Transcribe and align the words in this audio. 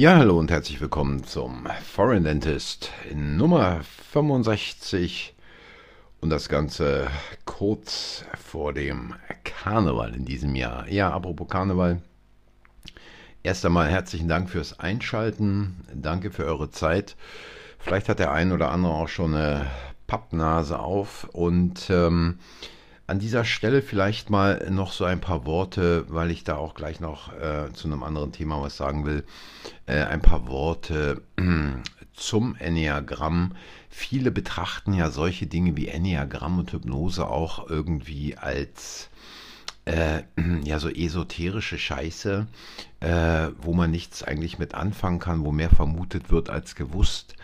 Ja, 0.00 0.16
hallo 0.16 0.38
und 0.38 0.50
herzlich 0.50 0.80
willkommen 0.80 1.24
zum 1.24 1.66
Foreign 1.84 2.24
Dentist 2.24 2.90
Nummer 3.14 3.82
65 3.82 5.34
und 6.22 6.30
das 6.30 6.48
Ganze 6.48 7.08
kurz 7.44 8.24
vor 8.42 8.72
dem 8.72 9.14
Karneval 9.44 10.14
in 10.14 10.24
diesem 10.24 10.54
Jahr. 10.54 10.88
Ja, 10.88 11.10
apropos 11.10 11.48
Karneval. 11.48 12.00
Erst 13.42 13.66
einmal 13.66 13.90
herzlichen 13.90 14.26
Dank 14.26 14.48
fürs 14.48 14.80
Einschalten. 14.80 15.84
Danke 15.92 16.30
für 16.30 16.46
eure 16.46 16.70
Zeit. 16.70 17.14
Vielleicht 17.78 18.08
hat 18.08 18.20
der 18.20 18.32
ein 18.32 18.52
oder 18.52 18.70
andere 18.70 18.94
auch 18.94 19.08
schon 19.08 19.34
eine 19.34 19.66
Pappnase 20.06 20.78
auf 20.78 21.24
und 21.24 21.90
ähm, 21.90 22.38
an 23.10 23.18
dieser 23.18 23.44
Stelle 23.44 23.82
vielleicht 23.82 24.30
mal 24.30 24.68
noch 24.70 24.92
so 24.92 25.04
ein 25.04 25.20
paar 25.20 25.44
Worte, 25.44 26.04
weil 26.08 26.30
ich 26.30 26.44
da 26.44 26.56
auch 26.56 26.74
gleich 26.74 27.00
noch 27.00 27.32
äh, 27.32 27.72
zu 27.72 27.88
einem 27.88 28.04
anderen 28.04 28.30
Thema 28.30 28.62
was 28.62 28.76
sagen 28.76 29.04
will. 29.04 29.24
Äh, 29.86 30.04
ein 30.04 30.22
paar 30.22 30.46
Worte 30.46 31.20
zum 32.14 32.54
Enneagramm. 32.54 33.56
Viele 33.88 34.30
betrachten 34.30 34.94
ja 34.94 35.10
solche 35.10 35.48
Dinge 35.48 35.76
wie 35.76 35.88
Enneagramm 35.88 36.60
und 36.60 36.72
Hypnose 36.72 37.26
auch 37.26 37.68
irgendwie 37.68 38.36
als 38.36 39.10
äh, 39.86 40.22
ja 40.62 40.78
so 40.78 40.88
esoterische 40.88 41.78
Scheiße, 41.78 42.46
äh, 43.00 43.48
wo 43.60 43.74
man 43.74 43.90
nichts 43.90 44.22
eigentlich 44.22 44.60
mit 44.60 44.74
anfangen 44.74 45.18
kann, 45.18 45.44
wo 45.44 45.50
mehr 45.50 45.70
vermutet 45.70 46.30
wird 46.30 46.48
als 46.48 46.76
gewusst. 46.76 47.34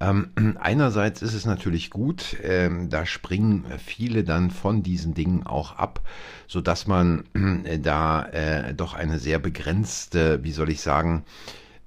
Ähm, 0.00 0.30
einerseits 0.60 1.22
ist 1.22 1.34
es 1.34 1.44
natürlich 1.44 1.90
gut, 1.90 2.36
ähm, 2.42 2.88
da 2.88 3.06
springen 3.06 3.64
viele 3.84 4.24
dann 4.24 4.50
von 4.50 4.82
diesen 4.82 5.14
Dingen 5.14 5.46
auch 5.46 5.72
ab, 5.72 6.02
so 6.46 6.60
dass 6.60 6.86
man 6.86 7.24
äh, 7.64 7.78
da 7.78 8.24
äh, 8.26 8.74
doch 8.74 8.94
eine 8.94 9.18
sehr 9.18 9.38
begrenzte, 9.38 10.42
wie 10.44 10.52
soll 10.52 10.70
ich 10.70 10.80
sagen, 10.80 11.24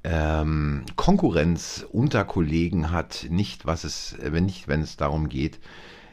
ähm, 0.04 0.84
Konkurrenz 0.96 1.86
unter 1.92 2.26
Kollegen 2.26 2.92
hat, 2.92 3.28
nicht 3.30 3.66
was 3.66 3.84
es, 3.84 4.16
wenn 4.20 4.46
nicht, 4.46 4.68
wenn 4.68 4.82
es 4.82 4.98
darum 4.98 5.30
geht, 5.30 5.60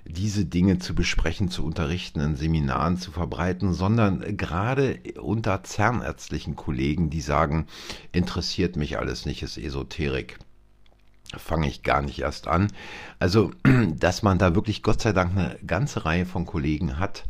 diese 0.05 0.45
Dinge 0.47 0.79
zu 0.79 0.95
besprechen, 0.95 1.51
zu 1.51 1.65
unterrichten, 1.65 2.21
in 2.21 2.37
Seminaren 2.37 2.97
zu 2.97 3.11
verbreiten, 3.11 3.75
sondern 3.75 4.37
gerade 4.37 5.01
unter 5.21 5.65
zahnärztlichen 5.65 6.57
Kollegen, 6.57 7.11
die 7.11 7.21
sagen, 7.21 7.67
interessiert 8.12 8.77
mich 8.77 8.99
alles 8.99 9.27
nicht, 9.27 9.43
ist 9.43 9.59
Esoterik 9.59 10.39
fange 11.37 11.69
ich 11.69 11.83
gar 11.83 12.03
nicht 12.03 12.21
erst 12.21 12.48
an. 12.48 12.69
Also, 13.19 13.51
dass 13.98 14.23
man 14.23 14.39
da 14.39 14.55
wirklich 14.55 14.83
Gott 14.83 15.01
sei 15.01 15.12
Dank 15.12 15.33
eine 15.37 15.59
ganze 15.67 16.05
Reihe 16.05 16.27
von 16.27 16.47
Kollegen 16.47 16.98
hat, 16.98 17.25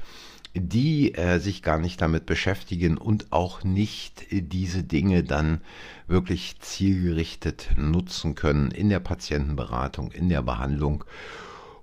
die 0.55 1.15
äh, 1.15 1.39
sich 1.39 1.63
gar 1.63 1.79
nicht 1.79 2.01
damit 2.01 2.27
beschäftigen 2.27 2.97
und 2.97 3.33
auch 3.33 3.65
nicht 3.65 4.27
diese 4.31 4.83
Dinge 4.83 5.23
dann 5.25 5.61
wirklich 6.07 6.59
zielgerichtet 6.61 7.71
nutzen 7.77 8.35
können 8.35 8.71
in 8.71 8.89
der 8.89 9.01
Patientenberatung, 9.01 10.13
in 10.13 10.29
der 10.29 10.43
Behandlung 10.43 11.05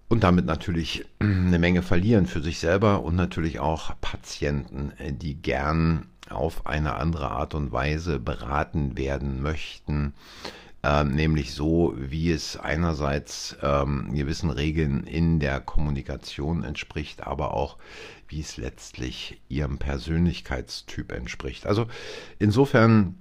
und 0.07 0.23
damit 0.23 0.45
natürlich 0.45 1.05
eine 1.19 1.59
Menge 1.59 1.81
verlieren 1.81 2.27
für 2.27 2.41
sich 2.41 2.59
selber 2.59 3.03
und 3.03 3.15
natürlich 3.15 3.59
auch 3.59 3.93
Patienten, 4.01 4.93
die 4.99 5.35
gern 5.35 6.07
auf 6.29 6.65
eine 6.65 6.95
andere 6.95 7.29
Art 7.31 7.53
und 7.53 7.71
Weise 7.71 8.19
beraten 8.19 8.97
werden 8.97 9.41
möchten 9.41 10.13
nämlich 11.03 11.53
so, 11.53 11.93
wie 11.97 12.31
es 12.31 12.57
einerseits 12.57 13.55
ähm, 13.61 14.13
gewissen 14.13 14.49
Regeln 14.49 15.03
in 15.03 15.39
der 15.39 15.59
Kommunikation 15.59 16.63
entspricht, 16.63 17.25
aber 17.25 17.53
auch 17.53 17.77
wie 18.27 18.41
es 18.41 18.57
letztlich 18.57 19.41
ihrem 19.49 19.77
Persönlichkeitstyp 19.77 21.11
entspricht. 21.11 21.65
Also 21.65 21.87
insofern 22.39 23.15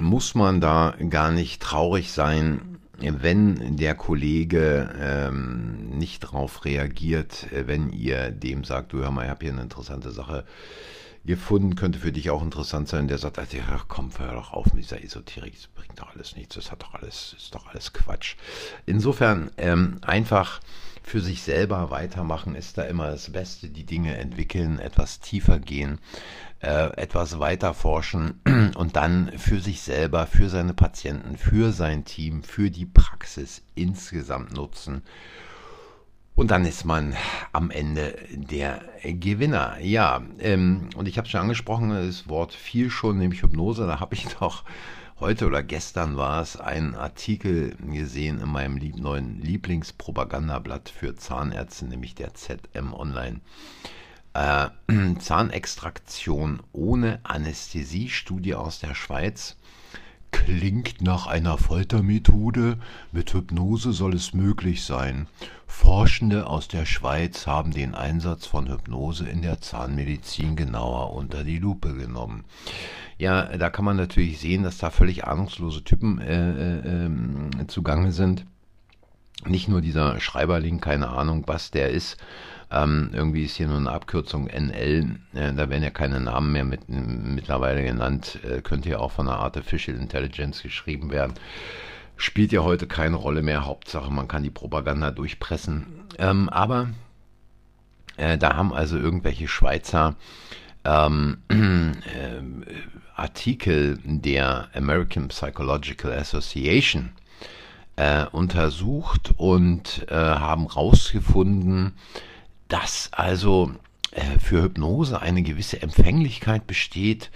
muss 0.00 0.34
man 0.34 0.60
da 0.60 0.94
gar 1.08 1.30
nicht 1.30 1.62
traurig 1.62 2.12
sein, 2.12 2.78
wenn 2.98 3.76
der 3.76 3.94
Kollege 3.94 4.90
ähm, 5.00 5.90
nicht 5.98 6.22
darauf 6.22 6.64
reagiert, 6.64 7.48
wenn 7.50 7.90
ihr 7.90 8.30
dem 8.30 8.64
sagt, 8.64 8.92
du 8.92 8.98
hör 8.98 9.10
mal, 9.10 9.24
ich 9.24 9.30
habe 9.30 9.44
hier 9.44 9.52
eine 9.52 9.62
interessante 9.62 10.12
Sache 10.12 10.44
gefunden, 11.24 11.76
könnte 11.76 11.98
für 11.98 12.12
dich 12.12 12.30
auch 12.30 12.42
interessant 12.42 12.88
sein, 12.88 13.08
der 13.08 13.18
sagt, 13.18 13.38
also, 13.38 13.56
ja, 13.56 13.80
komm, 13.88 14.10
hör 14.18 14.32
doch 14.32 14.52
auf 14.52 14.72
mit 14.72 14.84
dieser 14.84 15.02
Esoterik, 15.02 15.54
das 15.54 15.68
bringt 15.68 16.00
doch 16.00 16.14
alles 16.14 16.36
nichts, 16.36 16.56
das 16.56 16.70
hat 16.72 16.82
doch 16.82 16.94
alles, 16.94 17.34
ist 17.36 17.54
doch 17.54 17.68
alles 17.68 17.92
Quatsch. 17.92 18.36
Insofern 18.86 19.50
ähm, 19.56 19.98
einfach 20.02 20.60
für 21.02 21.20
sich 21.20 21.42
selber 21.42 21.90
weitermachen 21.90 22.54
ist 22.54 22.78
da 22.78 22.82
immer 22.82 23.10
das 23.10 23.30
Beste, 23.30 23.68
die 23.68 23.84
Dinge 23.84 24.16
entwickeln, 24.16 24.78
etwas 24.78 25.20
tiefer 25.20 25.58
gehen, 25.58 25.98
äh, 26.60 26.96
etwas 26.96 27.38
weiter 27.38 27.74
forschen 27.74 28.40
und 28.76 28.96
dann 28.96 29.32
für 29.36 29.60
sich 29.60 29.80
selber, 29.82 30.26
für 30.26 30.48
seine 30.48 30.74
Patienten, 30.74 31.36
für 31.36 31.72
sein 31.72 32.04
Team, 32.04 32.42
für 32.42 32.70
die 32.70 32.86
Praxis 32.86 33.62
insgesamt 33.74 34.52
nutzen 34.52 35.02
und 36.34 36.50
dann 36.50 36.64
ist 36.64 36.84
man 36.84 37.14
am 37.52 37.70
Ende 37.70 38.16
der 38.32 38.80
Gewinner. 39.04 39.78
Ja, 39.80 40.22
ähm, 40.38 40.88
und 40.96 41.06
ich 41.06 41.18
habe 41.18 41.28
schon 41.28 41.40
angesprochen, 41.40 41.90
das 41.90 42.28
Wort 42.28 42.54
viel 42.54 42.90
schon, 42.90 43.18
nämlich 43.18 43.42
Hypnose. 43.42 43.86
Da 43.86 44.00
habe 44.00 44.14
ich 44.14 44.26
doch 44.38 44.64
heute 45.20 45.46
oder 45.46 45.62
gestern 45.62 46.16
war 46.16 46.40
es 46.40 46.56
einen 46.56 46.94
Artikel 46.94 47.76
gesehen 47.86 48.40
in 48.40 48.48
meinem 48.48 48.76
lieb 48.76 48.96
neuen 48.96 49.40
Lieblingspropagandablatt 49.40 50.88
für 50.88 51.14
Zahnärzte, 51.14 51.84
nämlich 51.84 52.14
der 52.14 52.34
ZM 52.34 52.94
Online. 52.94 53.40
Äh, 54.34 54.70
Zahnextraktion 55.18 56.62
ohne 56.72 57.20
Anästhesie, 57.24 58.08
Studie 58.08 58.54
aus 58.54 58.80
der 58.80 58.94
Schweiz. 58.94 59.56
Klingt 60.32 61.00
nach 61.00 61.28
einer 61.28 61.56
Foltermethode. 61.56 62.78
Mit 63.12 63.32
Hypnose 63.32 63.92
soll 63.92 64.14
es 64.14 64.34
möglich 64.34 64.84
sein. 64.84 65.28
Forschende 65.68 66.48
aus 66.48 66.66
der 66.68 66.84
Schweiz 66.84 67.46
haben 67.46 67.70
den 67.70 67.94
Einsatz 67.94 68.46
von 68.46 68.68
Hypnose 68.68 69.28
in 69.28 69.42
der 69.42 69.60
Zahnmedizin 69.60 70.56
genauer 70.56 71.12
unter 71.14 71.44
die 71.44 71.58
Lupe 71.58 71.94
genommen. 71.94 72.44
Ja, 73.18 73.56
da 73.56 73.70
kann 73.70 73.84
man 73.84 73.96
natürlich 73.96 74.40
sehen, 74.40 74.64
dass 74.64 74.78
da 74.78 74.90
völlig 74.90 75.24
ahnungslose 75.24 75.84
Typen 75.84 76.18
äh, 76.18 76.50
äh, 76.50 77.06
äh, 77.06 77.66
zugange 77.68 78.10
sind. 78.10 78.44
Nicht 79.46 79.68
nur 79.68 79.80
dieser 79.80 80.18
Schreiberling, 80.20 80.80
keine 80.80 81.08
Ahnung, 81.08 81.44
was 81.46 81.70
der 81.70 81.90
ist, 81.90 82.16
ähm, 82.72 83.10
irgendwie 83.12 83.44
ist 83.44 83.56
hier 83.56 83.68
nur 83.68 83.76
eine 83.76 83.90
Abkürzung 83.90 84.46
NL, 84.46 85.16
äh, 85.34 85.52
da 85.52 85.68
werden 85.68 85.82
ja 85.82 85.90
keine 85.90 86.20
Namen 86.20 86.52
mehr 86.52 86.64
mit, 86.64 86.88
mittlerweile 86.88 87.84
genannt, 87.84 88.38
äh, 88.44 88.62
könnte 88.62 88.88
ja 88.90 88.98
auch 88.98 89.12
von 89.12 89.28
einer 89.28 89.38
Artificial 89.38 89.96
Intelligence 89.96 90.62
geschrieben 90.62 91.10
werden. 91.10 91.34
Spielt 92.16 92.52
ja 92.52 92.62
heute 92.62 92.86
keine 92.86 93.16
Rolle 93.16 93.42
mehr, 93.42 93.66
Hauptsache 93.66 94.10
man 94.10 94.28
kann 94.28 94.42
die 94.42 94.50
Propaganda 94.50 95.10
durchpressen. 95.10 95.86
Ähm, 96.18 96.48
aber 96.48 96.88
äh, 98.16 98.38
da 98.38 98.56
haben 98.56 98.72
also 98.72 98.96
irgendwelche 98.96 99.48
Schweizer 99.48 100.16
ähm, 100.84 101.38
äh, 101.48 101.54
Artikel 103.14 103.98
der 104.04 104.68
American 104.74 105.28
Psychological 105.28 106.12
Association 106.12 107.10
äh, 107.96 108.24
untersucht 108.32 109.34
und 109.36 110.06
äh, 110.08 110.14
haben 110.14 110.68
herausgefunden, 110.68 111.92
dass 112.72 113.10
also 113.12 113.70
äh, 114.12 114.38
für 114.38 114.62
Hypnose 114.62 115.20
eine 115.20 115.42
gewisse 115.42 115.82
Empfänglichkeit 115.82 116.66
besteht, 116.66 117.30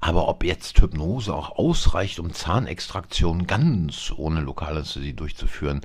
aber 0.00 0.28
ob 0.28 0.44
jetzt 0.44 0.78
Hypnose 0.80 1.34
auch 1.34 1.56
ausreicht, 1.56 2.18
um 2.18 2.32
Zahnextraktion 2.34 3.46
ganz 3.46 4.12
ohne 4.14 4.40
Lokalanästhesie 4.40 5.14
durchzuführen, 5.14 5.80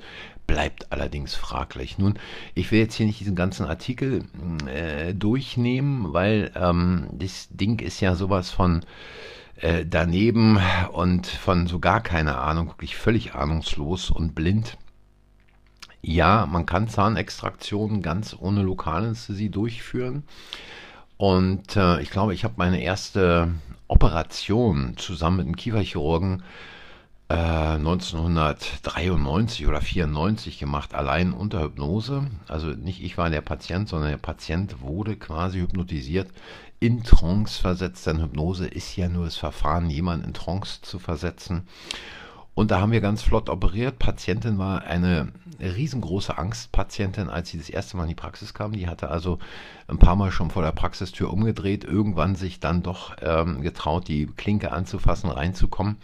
bleibt 0.46 0.92
allerdings 0.92 1.34
fraglich. 1.34 1.96
Nun, 1.98 2.18
ich 2.54 2.70
will 2.70 2.80
jetzt 2.80 2.96
hier 2.96 3.06
nicht 3.06 3.20
diesen 3.20 3.36
ganzen 3.36 3.66
Artikel 3.66 4.24
äh, 4.66 5.14
durchnehmen, 5.14 6.12
weil 6.12 6.50
ähm, 6.54 7.08
das 7.12 7.48
Ding 7.50 7.78
ist 7.80 8.00
ja 8.00 8.14
sowas 8.14 8.50
von 8.50 8.84
äh, 9.56 9.86
daneben 9.86 10.58
und 10.92 11.26
von 11.26 11.66
so 11.66 11.78
gar 11.78 12.02
keine 12.02 12.36
Ahnung, 12.36 12.68
wirklich 12.68 12.96
völlig 12.96 13.34
ahnungslos 13.34 14.10
und 14.10 14.34
blind. 14.34 14.76
Ja, 16.00 16.46
man 16.46 16.66
kann 16.66 16.88
Zahnextraktionen 16.88 18.02
ganz 18.02 18.36
ohne 18.38 18.62
Lokalanästhesie 18.62 19.50
durchführen. 19.50 20.22
Und 21.16 21.76
äh, 21.76 22.00
ich 22.00 22.10
glaube, 22.10 22.34
ich 22.34 22.44
habe 22.44 22.54
meine 22.56 22.80
erste 22.80 23.52
Operation 23.88 24.96
zusammen 24.96 25.38
mit 25.38 25.46
einem 25.46 25.56
Kieferchirurgen 25.56 26.44
äh, 27.28 27.34
1993 27.34 29.66
oder 29.66 29.80
94 29.80 30.58
gemacht, 30.58 30.94
allein 30.94 31.32
unter 31.32 31.62
Hypnose. 31.62 32.28
Also 32.46 32.68
nicht 32.68 33.02
ich 33.02 33.18
war 33.18 33.30
der 33.30 33.40
Patient, 33.40 33.88
sondern 33.88 34.10
der 34.10 34.18
Patient 34.18 34.80
wurde 34.80 35.16
quasi 35.16 35.58
hypnotisiert, 35.58 36.28
in 36.80 37.02
Trance 37.02 37.60
versetzt. 37.60 38.06
Denn 38.06 38.22
Hypnose 38.22 38.68
ist 38.68 38.96
ja 38.96 39.08
nur 39.08 39.24
das 39.24 39.36
Verfahren, 39.36 39.90
jemanden 39.90 40.28
in 40.28 40.34
Trance 40.34 40.80
zu 40.82 40.98
versetzen. 40.98 41.66
Und 42.58 42.72
da 42.72 42.80
haben 42.80 42.90
wir 42.90 43.00
ganz 43.00 43.22
flott 43.22 43.50
operiert. 43.50 44.00
Patientin 44.00 44.58
war 44.58 44.82
eine 44.82 45.28
riesengroße 45.60 46.36
Angstpatientin, 46.36 47.28
als 47.28 47.50
sie 47.50 47.58
das 47.58 47.70
erste 47.70 47.96
Mal 47.96 48.02
in 48.02 48.08
die 48.08 48.14
Praxis 48.16 48.52
kam. 48.52 48.72
Die 48.72 48.88
hatte 48.88 49.10
also 49.10 49.38
ein 49.86 50.00
paar 50.00 50.16
Mal 50.16 50.32
schon 50.32 50.50
vor 50.50 50.64
der 50.64 50.72
Praxistür 50.72 51.32
umgedreht, 51.32 51.84
irgendwann 51.84 52.34
sich 52.34 52.58
dann 52.58 52.82
doch 52.82 53.14
ähm, 53.22 53.62
getraut, 53.62 54.08
die 54.08 54.26
Klinke 54.26 54.72
anzufassen, 54.72 55.30
reinzukommen. 55.30 55.98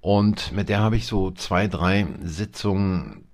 Und 0.00 0.52
mit 0.52 0.68
der 0.68 0.78
habe 0.78 0.94
ich 0.94 1.08
so 1.08 1.32
zwei, 1.32 1.66
drei 1.66 2.06
Sitzungen 2.22 3.24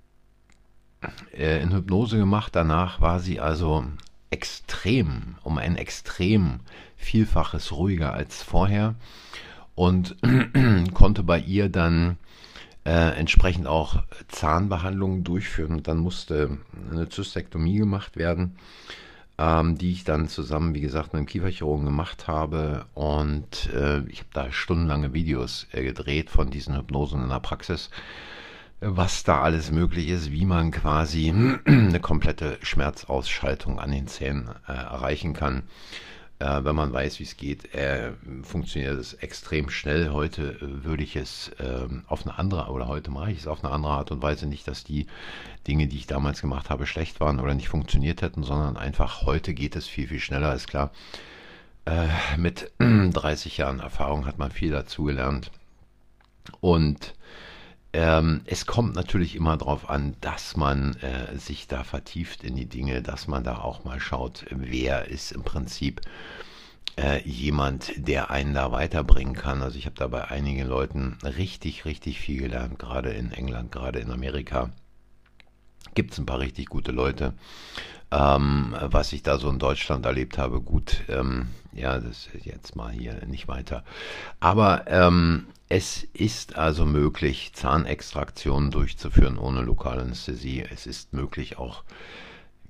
äh, 1.37 1.61
in 1.61 1.71
Hypnose 1.71 2.17
gemacht. 2.17 2.55
Danach 2.55 3.01
war 3.01 3.19
sie 3.19 3.39
also 3.39 3.85
extrem, 4.31 5.35
um 5.43 5.59
ein 5.59 5.75
extrem 5.75 6.61
Vielfaches 6.97 7.71
ruhiger 7.71 8.15
als 8.15 8.41
vorher 8.41 8.95
und 9.75 10.15
konnte 10.93 11.23
bei 11.23 11.39
ihr 11.39 11.69
dann 11.69 12.17
äh, 12.85 13.17
entsprechend 13.17 13.67
auch 13.67 14.03
Zahnbehandlungen 14.27 15.23
durchführen. 15.23 15.73
Und 15.73 15.87
dann 15.87 15.97
musste 15.97 16.57
eine 16.91 17.09
Zystektomie 17.09 17.77
gemacht 17.77 18.17
werden, 18.17 18.55
ähm, 19.37 19.77
die 19.77 19.91
ich 19.91 20.03
dann 20.03 20.27
zusammen, 20.27 20.73
wie 20.73 20.81
gesagt, 20.81 21.13
mit 21.13 21.19
einem 21.19 21.27
Kieferchirurgen 21.27 21.85
gemacht 21.85 22.27
habe. 22.27 22.85
Und 22.93 23.69
äh, 23.73 23.99
ich 24.07 24.19
habe 24.19 24.29
da 24.33 24.51
stundenlange 24.51 25.13
Videos 25.13 25.67
äh, 25.71 25.83
gedreht 25.83 26.29
von 26.29 26.49
diesen 26.49 26.75
Hypnosen 26.75 27.23
in 27.23 27.29
der 27.29 27.39
Praxis 27.39 27.89
was 28.83 29.23
da 29.23 29.41
alles 29.41 29.69
möglich 29.69 30.07
ist, 30.07 30.31
wie 30.31 30.43
man 30.43 30.71
quasi 30.71 31.31
eine 31.65 31.99
komplette 31.99 32.57
Schmerzausschaltung 32.63 33.79
an 33.79 33.91
den 33.91 34.07
Zähnen 34.07 34.49
äh, 34.67 34.71
erreichen 34.71 35.33
kann 35.33 35.63
äh, 36.41 36.65
wenn 36.65 36.75
man 36.75 36.91
weiß, 36.91 37.19
wie 37.19 37.23
es 37.23 37.37
geht, 37.37 37.73
äh, 37.75 38.13
funktioniert 38.41 38.99
es 38.99 39.13
extrem 39.13 39.69
schnell. 39.69 40.09
Heute 40.09 40.53
äh, 40.53 40.83
würde 40.83 41.03
ich 41.03 41.15
es 41.15 41.49
äh, 41.59 41.87
auf 42.07 42.25
eine 42.25 42.37
andere, 42.39 42.71
oder 42.71 42.87
heute 42.87 43.11
mache 43.11 43.31
ich 43.31 43.39
es 43.39 43.47
auf 43.47 43.63
eine 43.63 43.71
andere 43.71 43.93
Art 43.93 44.11
und 44.11 44.23
Weise 44.23 44.47
nicht, 44.47 44.67
dass 44.67 44.83
die 44.83 45.05
Dinge, 45.67 45.87
die 45.87 45.97
ich 45.97 46.07
damals 46.07 46.41
gemacht 46.41 46.69
habe, 46.71 46.87
schlecht 46.87 47.19
waren 47.19 47.39
oder 47.39 47.53
nicht 47.53 47.69
funktioniert 47.69 48.23
hätten, 48.23 48.43
sondern 48.43 48.75
einfach 48.75 49.21
heute 49.21 49.53
geht 49.53 49.75
es 49.75 49.87
viel, 49.87 50.07
viel 50.07 50.19
schneller, 50.19 50.53
ist 50.55 50.67
klar. 50.67 50.91
Äh, 51.85 52.07
mit 52.37 52.71
30 52.79 53.57
Jahren 53.57 53.79
Erfahrung 53.79 54.25
hat 54.25 54.39
man 54.39 54.51
viel 54.51 54.71
dazugelernt. 54.71 55.51
Und 56.59 57.13
ähm, 57.93 58.41
es 58.45 58.65
kommt 58.65 58.95
natürlich 58.95 59.35
immer 59.35 59.57
darauf 59.57 59.89
an, 59.89 60.15
dass 60.21 60.55
man 60.55 60.95
äh, 60.97 61.37
sich 61.37 61.67
da 61.67 61.83
vertieft 61.83 62.43
in 62.43 62.55
die 62.55 62.67
Dinge, 62.67 63.01
dass 63.01 63.27
man 63.27 63.43
da 63.43 63.57
auch 63.57 63.83
mal 63.83 63.99
schaut, 63.99 64.45
wer 64.49 65.07
ist 65.07 65.31
im 65.31 65.43
Prinzip 65.43 66.01
äh, 66.97 67.21
jemand, 67.27 67.91
der 67.97 68.31
einen 68.31 68.53
da 68.53 68.71
weiterbringen 68.71 69.35
kann. 69.35 69.61
Also 69.61 69.77
ich 69.77 69.85
habe 69.85 69.95
da 69.97 70.07
bei 70.07 70.29
einigen 70.29 70.67
Leuten 70.67 71.17
richtig, 71.23 71.85
richtig 71.85 72.19
viel 72.19 72.41
gelernt, 72.41 72.79
gerade 72.79 73.11
in 73.11 73.31
England, 73.31 73.71
gerade 73.71 73.99
in 73.99 74.11
Amerika. 74.11 74.69
Gibt 75.93 76.13
es 76.13 76.19
ein 76.19 76.25
paar 76.25 76.39
richtig 76.39 76.67
gute 76.67 76.91
Leute. 76.91 77.33
Ähm, 78.11 78.75
was 78.79 79.13
ich 79.13 79.23
da 79.23 79.37
so 79.37 79.49
in 79.49 79.59
Deutschland 79.59 80.05
erlebt 80.05 80.37
habe, 80.37 80.61
gut, 80.61 81.03
ähm, 81.07 81.47
ja, 81.73 81.97
das 81.97 82.27
ist 82.33 82.45
jetzt 82.45 82.75
mal 82.75 82.91
hier 82.91 83.25
nicht 83.25 83.47
weiter. 83.47 83.83
Aber 84.39 84.85
ähm, 84.87 85.47
es 85.71 86.03
ist 86.11 86.57
also 86.57 86.85
möglich, 86.85 87.51
Zahnextraktionen 87.53 88.71
durchzuführen 88.71 89.37
ohne 89.37 89.61
Lokalanästhesie. 89.61 90.65
Es 90.69 90.85
ist 90.85 91.13
möglich, 91.13 91.57
auch 91.57 91.85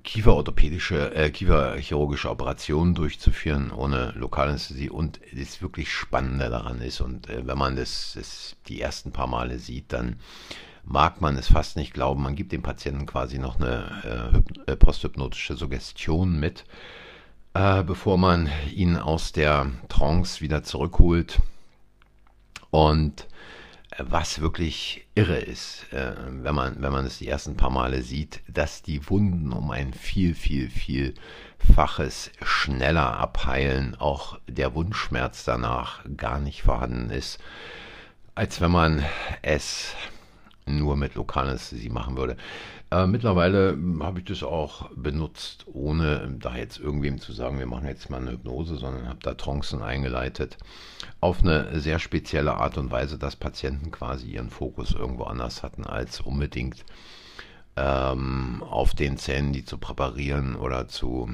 kieferorthopädische, 0.03 1.15
äh, 1.15 1.31
kieferchirurgische 1.31 2.29
Operationen 2.29 2.93
durchzuführen 2.93 3.71
ohne 3.71 4.11
Lokalanästhesie. 4.15 4.91
Und 4.91 5.19
das 5.33 5.63
wirklich 5.63 5.91
Spannende 5.91 6.51
daran 6.51 6.79
ist, 6.79 7.01
und 7.01 7.27
äh, 7.27 7.47
wenn 7.47 7.57
man 7.57 7.75
das, 7.75 8.11
das 8.13 8.55
die 8.67 8.79
ersten 8.79 9.11
paar 9.11 9.25
Male 9.25 9.57
sieht, 9.57 9.91
dann 9.93 10.17
mag 10.83 11.21
man 11.21 11.35
es 11.37 11.47
fast 11.47 11.77
nicht 11.77 11.95
glauben. 11.95 12.21
Man 12.21 12.35
gibt 12.35 12.51
dem 12.51 12.61
Patienten 12.61 13.07
quasi 13.07 13.39
noch 13.39 13.59
eine 13.59 14.43
äh, 14.67 14.73
äh 14.73 14.75
posthypnotische 14.75 15.57
Suggestion 15.57 16.39
mit, 16.39 16.65
äh, 17.55 17.81
bevor 17.81 18.19
man 18.19 18.47
ihn 18.75 18.95
aus 18.95 19.31
der 19.31 19.71
Trance 19.89 20.41
wieder 20.41 20.61
zurückholt 20.61 21.41
und 22.71 23.27
äh, 23.91 24.03
was 24.07 24.41
wirklich 24.41 25.05
irre 25.13 25.37
ist, 25.37 25.85
äh, 25.93 26.13
wenn 26.27 26.55
man, 26.55 26.81
wenn 26.81 26.91
man 26.91 27.05
es 27.05 27.19
die 27.19 27.27
ersten 27.27 27.55
paar 27.55 27.69
Male 27.69 28.01
sieht, 28.01 28.41
dass 28.47 28.81
die 28.81 29.07
Wunden 29.09 29.53
um 29.53 29.69
ein 29.69 29.93
viel, 29.93 30.33
viel, 30.33 30.69
vielfaches 30.69 32.31
schneller 32.41 33.17
abheilen, 33.17 33.95
auch 33.95 34.39
der 34.47 34.73
Wundschmerz 34.73 35.43
danach 35.43 36.03
gar 36.17 36.39
nicht 36.39 36.63
vorhanden 36.63 37.11
ist, 37.11 37.39
als 38.33 38.61
wenn 38.61 38.71
man 38.71 39.05
es 39.41 39.93
nur 40.71 40.95
mit 40.95 41.15
Lokalanästhesie 41.15 41.89
machen 41.89 42.17
würde. 42.17 42.37
Äh, 42.91 43.07
mittlerweile 43.07 43.77
habe 44.01 44.19
ich 44.19 44.25
das 44.25 44.43
auch 44.43 44.89
benutzt, 44.95 45.65
ohne 45.71 46.35
da 46.39 46.55
jetzt 46.55 46.79
irgendwem 46.79 47.19
zu 47.19 47.31
sagen, 47.31 47.59
wir 47.59 47.65
machen 47.65 47.87
jetzt 47.87 48.09
mal 48.09 48.21
eine 48.21 48.31
Hypnose, 48.31 48.75
sondern 48.75 49.07
habe 49.07 49.19
da 49.21 49.33
Trancen 49.33 49.81
eingeleitet 49.81 50.57
auf 51.21 51.41
eine 51.41 51.79
sehr 51.79 51.99
spezielle 51.99 52.55
Art 52.55 52.77
und 52.77 52.91
Weise, 52.91 53.17
dass 53.17 53.35
Patienten 53.35 53.91
quasi 53.91 54.27
ihren 54.31 54.49
Fokus 54.49 54.93
irgendwo 54.93 55.23
anders 55.23 55.63
hatten, 55.63 55.85
als 55.85 56.19
unbedingt 56.19 56.83
ähm, 57.75 58.63
auf 58.67 58.93
den 58.93 59.17
Zähnen, 59.17 59.53
die 59.53 59.63
zu 59.63 59.77
präparieren 59.77 60.55
oder 60.55 60.87
zu, 60.87 61.29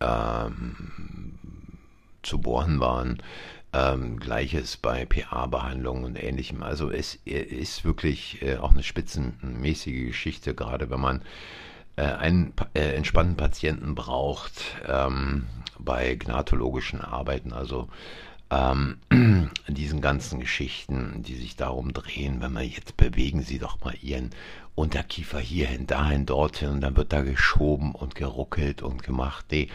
ähm, 0.00 1.38
zu 2.22 2.40
bohren 2.40 2.80
waren. 2.80 3.22
Ähm, 3.72 4.18
Gleiches 4.18 4.78
bei 4.78 5.04
PA-Behandlungen 5.04 6.04
und 6.04 6.22
ähnlichem. 6.22 6.62
Also 6.62 6.90
es 6.90 7.16
ist 7.26 7.84
wirklich 7.84 8.40
äh, 8.40 8.56
auch 8.56 8.72
eine 8.72 8.82
spitzenmäßige 8.82 10.06
Geschichte, 10.06 10.54
gerade 10.54 10.88
wenn 10.88 11.00
man 11.00 11.22
äh, 11.96 12.02
einen 12.02 12.54
äh, 12.74 12.94
entspannten 12.94 13.36
Patienten 13.36 13.94
braucht 13.94 14.52
ähm, 14.86 15.46
bei 15.78 16.14
gnatologischen 16.14 17.02
Arbeiten, 17.02 17.52
also 17.52 17.88
ähm, 18.50 18.98
diesen 19.68 20.00
ganzen 20.00 20.40
Geschichten, 20.40 21.22
die 21.22 21.34
sich 21.34 21.56
darum 21.56 21.92
drehen, 21.92 22.40
wenn 22.40 22.52
man 22.52 22.64
jetzt 22.64 22.96
bewegen 22.96 23.42
Sie 23.42 23.58
doch 23.58 23.80
mal 23.84 23.94
Ihren 24.00 24.30
Unterkiefer 24.74 25.40
hierhin, 25.40 25.86
dahin, 25.86 26.24
dorthin 26.24 26.70
und 26.70 26.80
dann 26.80 26.96
wird 26.96 27.12
da 27.12 27.22
geschoben 27.22 27.92
und 27.92 28.14
geruckelt 28.14 28.80
und 28.80 29.02
gemacht. 29.02 29.46
Nee, 29.50 29.68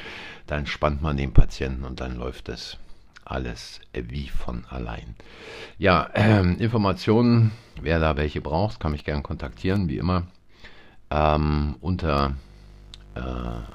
dann 0.48 0.66
spannt 0.66 1.01
man 1.01 1.18
den 1.18 1.34
Patienten 1.34 1.84
und 1.84 2.00
dann 2.00 2.16
läuft 2.16 2.50
es 2.50 2.78
alles 3.33 3.81
wie 3.94 4.30
von 4.30 4.63
allein. 4.69 5.15
Ja, 5.77 6.03
äh, 6.13 6.41
Informationen, 6.41 7.51
wer 7.81 8.00
da 8.00 8.15
welche 8.15 8.41
braucht, 8.41 8.80
kann 8.80 8.91
mich 8.91 9.03
gerne 9.03 9.24
kontaktieren, 9.24 9.90
wie 9.90 9.97
immer. 9.97 10.28
Ähm, 11.09 11.75
unter 11.81 12.35
äh, 13.16 13.21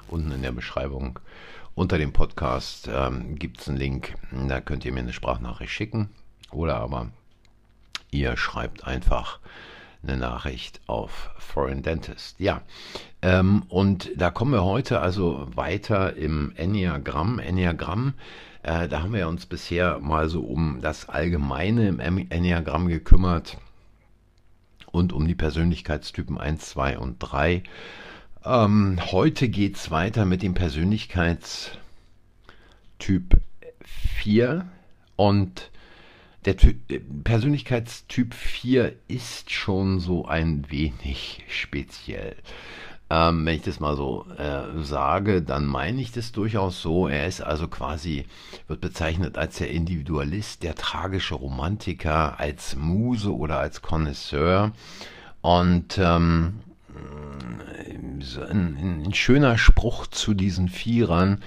unten 0.09 0.33
in 0.33 0.43
der 0.43 0.53
Beschreibung 0.53 1.19
unter 1.75 1.99
dem 1.99 2.13
Podcast 2.13 2.89
ähm, 2.93 3.37
gibt 3.37 3.61
es 3.61 3.69
einen 3.69 3.77
Link, 3.77 4.15
da 4.49 4.61
könnt 4.61 4.85
ihr 4.85 4.93
mir 4.93 5.01
eine 5.01 5.13
Sprachnachricht 5.13 5.73
schicken 5.73 6.09
oder 6.51 6.77
aber 6.77 7.11
ihr 8.11 8.37
schreibt 8.37 8.85
einfach 8.85 9.39
eine 10.03 10.17
Nachricht 10.17 10.81
auf 10.87 11.31
Foreign 11.39 11.83
Dentist. 11.83 12.39
Ja, 12.41 12.63
ähm, 13.23 13.65
und 13.69 14.11
da 14.17 14.31
kommen 14.31 14.53
wir 14.53 14.65
heute 14.65 15.01
also 15.01 15.49
weiter 15.55 16.17
im 16.17 16.53
Enneagramm. 16.57 17.39
Enneagramm 17.39 18.15
äh, 18.63 18.89
da 18.89 19.03
haben 19.03 19.15
wir 19.15 19.29
uns 19.29 19.47
bisher 19.47 19.99
mal 20.01 20.29
so 20.29 20.43
um 20.43 20.81
das 20.83 21.09
Allgemeine 21.09 21.89
im 21.89 22.31
Enneagramm 22.31 22.89
gekümmert 22.89 23.57
und 24.91 25.13
um 25.13 25.27
die 25.27 25.35
Persönlichkeitstypen 25.35 26.39
1, 26.39 26.69
2 26.71 26.99
und 26.99 27.19
3. 27.19 27.63
Ähm, 28.45 28.99
heute 29.11 29.49
geht 29.49 29.77
es 29.77 29.91
weiter 29.91 30.25
mit 30.25 30.43
dem 30.43 30.55
Persönlichkeitstyp 30.55 31.79
4 33.85 34.69
und 35.17 35.71
der 36.45 36.57
Ty 36.57 36.75
Persönlichkeitstyp 37.25 38.35
4 38.35 38.93
ist 39.09 39.51
schon 39.51 40.01
so 40.01 40.27
ein 40.27 40.71
wenig 40.71 41.45
speziell. 41.49 42.37
Ähm, 43.11 43.47
wenn 43.47 43.57
ich 43.57 43.63
das 43.63 43.81
mal 43.81 43.97
so 43.97 44.27
äh, 44.37 44.83
sage, 44.83 45.41
dann 45.41 45.65
meine 45.65 46.01
ich 46.01 46.13
das 46.13 46.33
durchaus 46.33 46.83
so. 46.83 47.09
Er 47.09 47.27
ist 47.27 47.41
also 47.41 47.67
quasi, 47.67 48.27
wird 48.67 48.83
bezeichnet 48.83 49.39
als 49.39 49.57
der 49.59 49.71
Individualist, 49.71 50.63
der 50.63 50.75
tragische 50.75 51.35
Romantiker, 51.35 52.39
als 52.39 52.77
Muse 52.77 53.35
oder 53.35 53.59
als 53.59 53.81
Connoisseur. 53.81 54.73
Und 55.41 55.97
ähm, 55.99 56.61
ein, 58.51 59.05
ein, 59.07 59.15
schöner 59.15 59.57
Spruch 59.57 60.07
zu 60.07 60.35
diesen 60.35 60.69
Vierern 60.69 61.43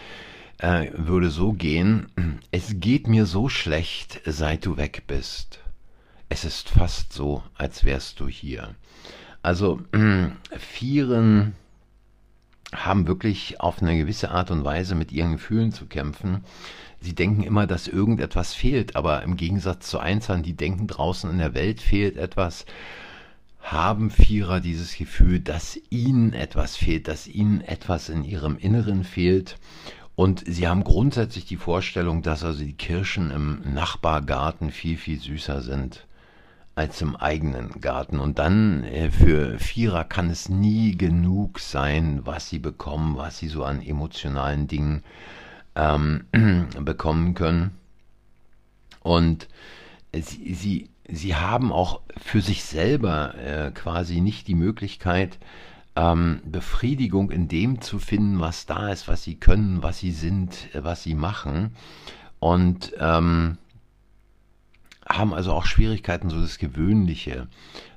äh, 0.62 0.92
würde 0.94 1.30
so 1.30 1.54
gehen, 1.54 2.08
es 2.52 2.80
geht 2.80 3.08
mir 3.08 3.26
so 3.26 3.50
schlecht, 3.50 4.22
seit 4.26 4.66
du 4.66 4.78
weg 4.78 5.04
bist. 5.08 5.60
Es 6.30 6.46
ist 6.46 6.70
fast 6.70 7.12
so, 7.12 7.44
als 7.56 7.84
wärst 7.84 8.20
du 8.20 8.28
hier. 8.28 8.76
Also 9.42 9.82
Vieren 10.58 11.56
haben 12.74 13.08
wirklich 13.08 13.60
auf 13.60 13.82
eine 13.82 13.98
gewisse 13.98 14.32
Art 14.32 14.50
und 14.50 14.64
Weise 14.64 14.96
mit 14.96 15.12
ihren 15.12 15.34
Gefühlen 15.34 15.74
zu 15.74 15.88
kämpfen. 15.88 16.46
Sie 17.02 17.16
denken 17.16 17.44
immer, 17.44 17.68
dass 17.68 17.88
irgendetwas 17.88 18.54
fehlt, 18.54 18.96
aber 18.96 19.24
im 19.24 19.36
Gegensatz 19.36 19.90
zu 19.90 20.00
Einzern, 20.00 20.44
die 20.44 20.54
denken 20.54 20.88
draußen 20.88 21.30
in 21.30 21.40
der 21.40 21.54
Welt 21.56 21.82
fehlt 21.82 22.16
etwas, 22.16 22.66
haben 23.60 24.10
Vierer 24.10 24.60
dieses 24.60 24.96
Gefühl, 24.96 25.40
dass 25.40 25.80
ihnen 25.90 26.34
etwas 26.34 26.78
fehlt, 26.78 27.08
dass 27.08 27.28
ihnen 27.28 27.62
etwas 27.62 28.10
in 28.10 28.24
ihrem 28.24 28.58
Inneren 28.58 29.04
fehlt. 29.04 29.58
Und 30.22 30.44
sie 30.46 30.68
haben 30.68 30.84
grundsätzlich 30.84 31.46
die 31.46 31.58
Vorstellung, 31.58 32.22
dass 32.22 32.44
also 32.44 32.64
die 32.64 32.78
Kirschen 32.78 33.32
im 33.32 33.74
Nachbargarten 33.74 34.70
viel, 34.70 34.96
viel 34.96 35.20
süßer 35.20 35.64
sind 35.64 36.06
als 36.76 37.02
im 37.02 37.16
eigenen 37.16 37.82
Garten. 37.82 38.20
Und 38.20 38.38
dann 38.38 38.84
äh, 38.84 39.10
für 39.10 39.58
Vierer 39.58 40.04
kann 40.04 40.30
es 40.30 40.48
nie 40.48 40.96
genug 40.96 41.58
sein, 41.60 42.22
was 42.24 42.50
sie 42.50 42.60
bekommen, 42.60 43.18
was 43.18 43.40
sie 43.40 43.48
so 43.48 43.64
an 43.64 43.82
emotionalen 43.82 44.68
Dingen 44.68 45.02
ähm, 45.74 46.26
bekommen 46.80 47.34
können. 47.34 47.72
Und 49.00 49.48
sie, 50.14 50.54
sie, 50.54 50.90
sie 51.10 51.36
haben 51.36 51.72
auch 51.72 52.02
für 52.18 52.42
sich 52.42 52.64
selber 52.64 53.34
äh, 53.40 53.72
quasi 53.72 54.22
nicht 54.22 54.48
die 54.48 54.54
Möglichkeit, 54.54 55.40
ähm, 55.96 56.42
Befriedigung 56.46 57.32
in 57.32 57.48
dem 57.48 57.82
zu 57.82 58.00
finden, 58.00 58.40
was 58.40 58.66
da 58.66 58.90
ist, 58.90 59.08
was 59.08 59.24
sie 59.24 59.36
können, 59.36 59.84
was 59.84 60.00
sie 60.00 60.12
sind, 60.12 60.74
äh, 60.74 60.84
was 60.84 61.04
sie 61.04 61.16
machen. 61.16 61.76
Und 62.40 62.94
ähm, 62.98 63.58
haben 65.08 65.34
also 65.34 65.54
auch 65.54 65.66
Schwierigkeiten, 65.66 66.30
so 66.30 66.40
das 66.40 66.58
gewöhnliche, 66.58 67.48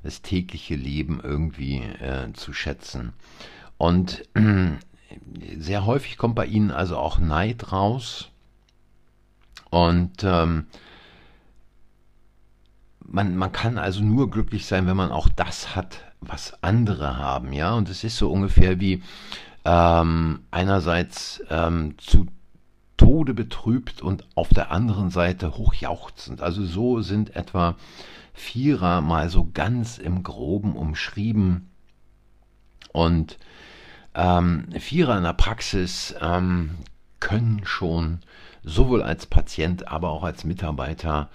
das 0.03 0.23
tägliche 0.23 0.75
Leben 0.75 1.21
irgendwie 1.23 1.79
äh, 1.79 2.33
zu 2.33 2.53
schätzen. 2.53 3.13
Und 3.79 4.25
äh, 4.35 4.73
sehr 5.57 5.87
häufig 5.87 6.17
kommt 6.17 6.35
bei 6.35 6.47
ihnen 6.47 6.71
also 6.71 6.97
auch 6.97 7.19
Neid 7.19 7.73
raus. 7.73 8.31
Und 9.71 10.23
ähm, 10.25 10.67
man, 13.07 13.37
man 13.37 13.53
kann 13.53 13.79
also 13.79 14.03
nur 14.03 14.31
glücklich 14.31 14.67
sein, 14.67 14.87
wenn 14.87 14.97
man 14.97 15.13
auch 15.13 15.29
das 15.29 15.77
hat, 15.77 16.01
was 16.21 16.63
andere 16.63 17.19
haben, 17.19 17.53
ja. 17.53 17.75
Und 17.75 17.89
es 17.89 18.05
ist 18.05 18.17
so 18.17 18.31
ungefähr 18.31 18.81
wie 18.81 19.03
ähm, 19.65 20.41
einerseits 20.51 21.43
ähm, 21.51 21.95
zu 21.99 22.27
Tode 22.97 23.35
betrübt 23.35 24.03
und 24.03 24.27
auf 24.35 24.49
der 24.49 24.71
anderen 24.71 25.11
Seite 25.11 25.57
hochjauchzend. 25.57 26.41
Also 26.41 26.65
so 26.65 27.01
sind 27.01 27.35
etwa 27.35 27.77
Vierer 28.33 29.01
mal 29.01 29.29
so 29.29 29.49
ganz 29.53 29.99
im 29.99 30.23
Groben 30.23 30.75
umschrieben. 30.77 31.71
Und 32.93 33.39
ähm, 34.15 34.69
Vierer 34.79 35.17
in 35.17 35.25
der 35.25 35.33
Praxis 35.33 36.15
ähm, 36.21 36.77
können 37.21 37.63
schon 37.65 38.21
sowohl 38.63 39.03
als 39.03 39.27
Patient, 39.27 39.89
aber 39.89 40.11
auch 40.11 40.23
als 40.23 40.45
Mitarbeiter 40.45 41.31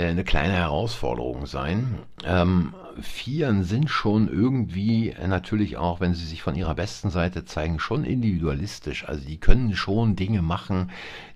eine 0.00 0.24
kleine 0.24 0.54
Herausforderung 0.54 1.46
sein. 1.46 1.98
Ähm, 2.24 2.74
Vieren 3.00 3.64
sind 3.64 3.90
schon 3.90 4.28
irgendwie 4.28 5.10
äh, 5.10 5.26
natürlich 5.26 5.76
auch, 5.76 6.00
wenn 6.00 6.14
sie 6.14 6.24
sich 6.24 6.42
von 6.42 6.54
ihrer 6.54 6.74
besten 6.74 7.10
Seite 7.10 7.44
zeigen, 7.44 7.78
schon 7.78 8.04
individualistisch. 8.04 9.06
Also 9.08 9.24
die 9.24 9.38
können 9.38 9.74
schon 9.74 10.16
Dinge 10.16 10.42
machen, 10.42 10.90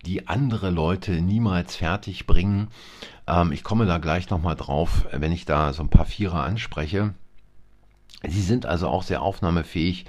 die 0.06 0.28
andere 0.28 0.70
Leute 0.70 1.20
niemals 1.20 1.76
fertig 1.76 2.26
bringen. 2.26 2.68
Ähm, 3.26 3.52
ich 3.52 3.64
komme 3.64 3.86
da 3.86 3.98
gleich 3.98 4.30
nochmal 4.30 4.56
drauf, 4.56 5.06
wenn 5.12 5.32
ich 5.32 5.44
da 5.44 5.72
so 5.72 5.82
ein 5.82 5.90
paar 5.90 6.06
Vierer 6.06 6.42
anspreche. 6.44 7.14
Sie 8.26 8.42
sind 8.42 8.66
also 8.66 8.88
auch 8.88 9.02
sehr 9.02 9.22
aufnahmefähig, 9.22 10.04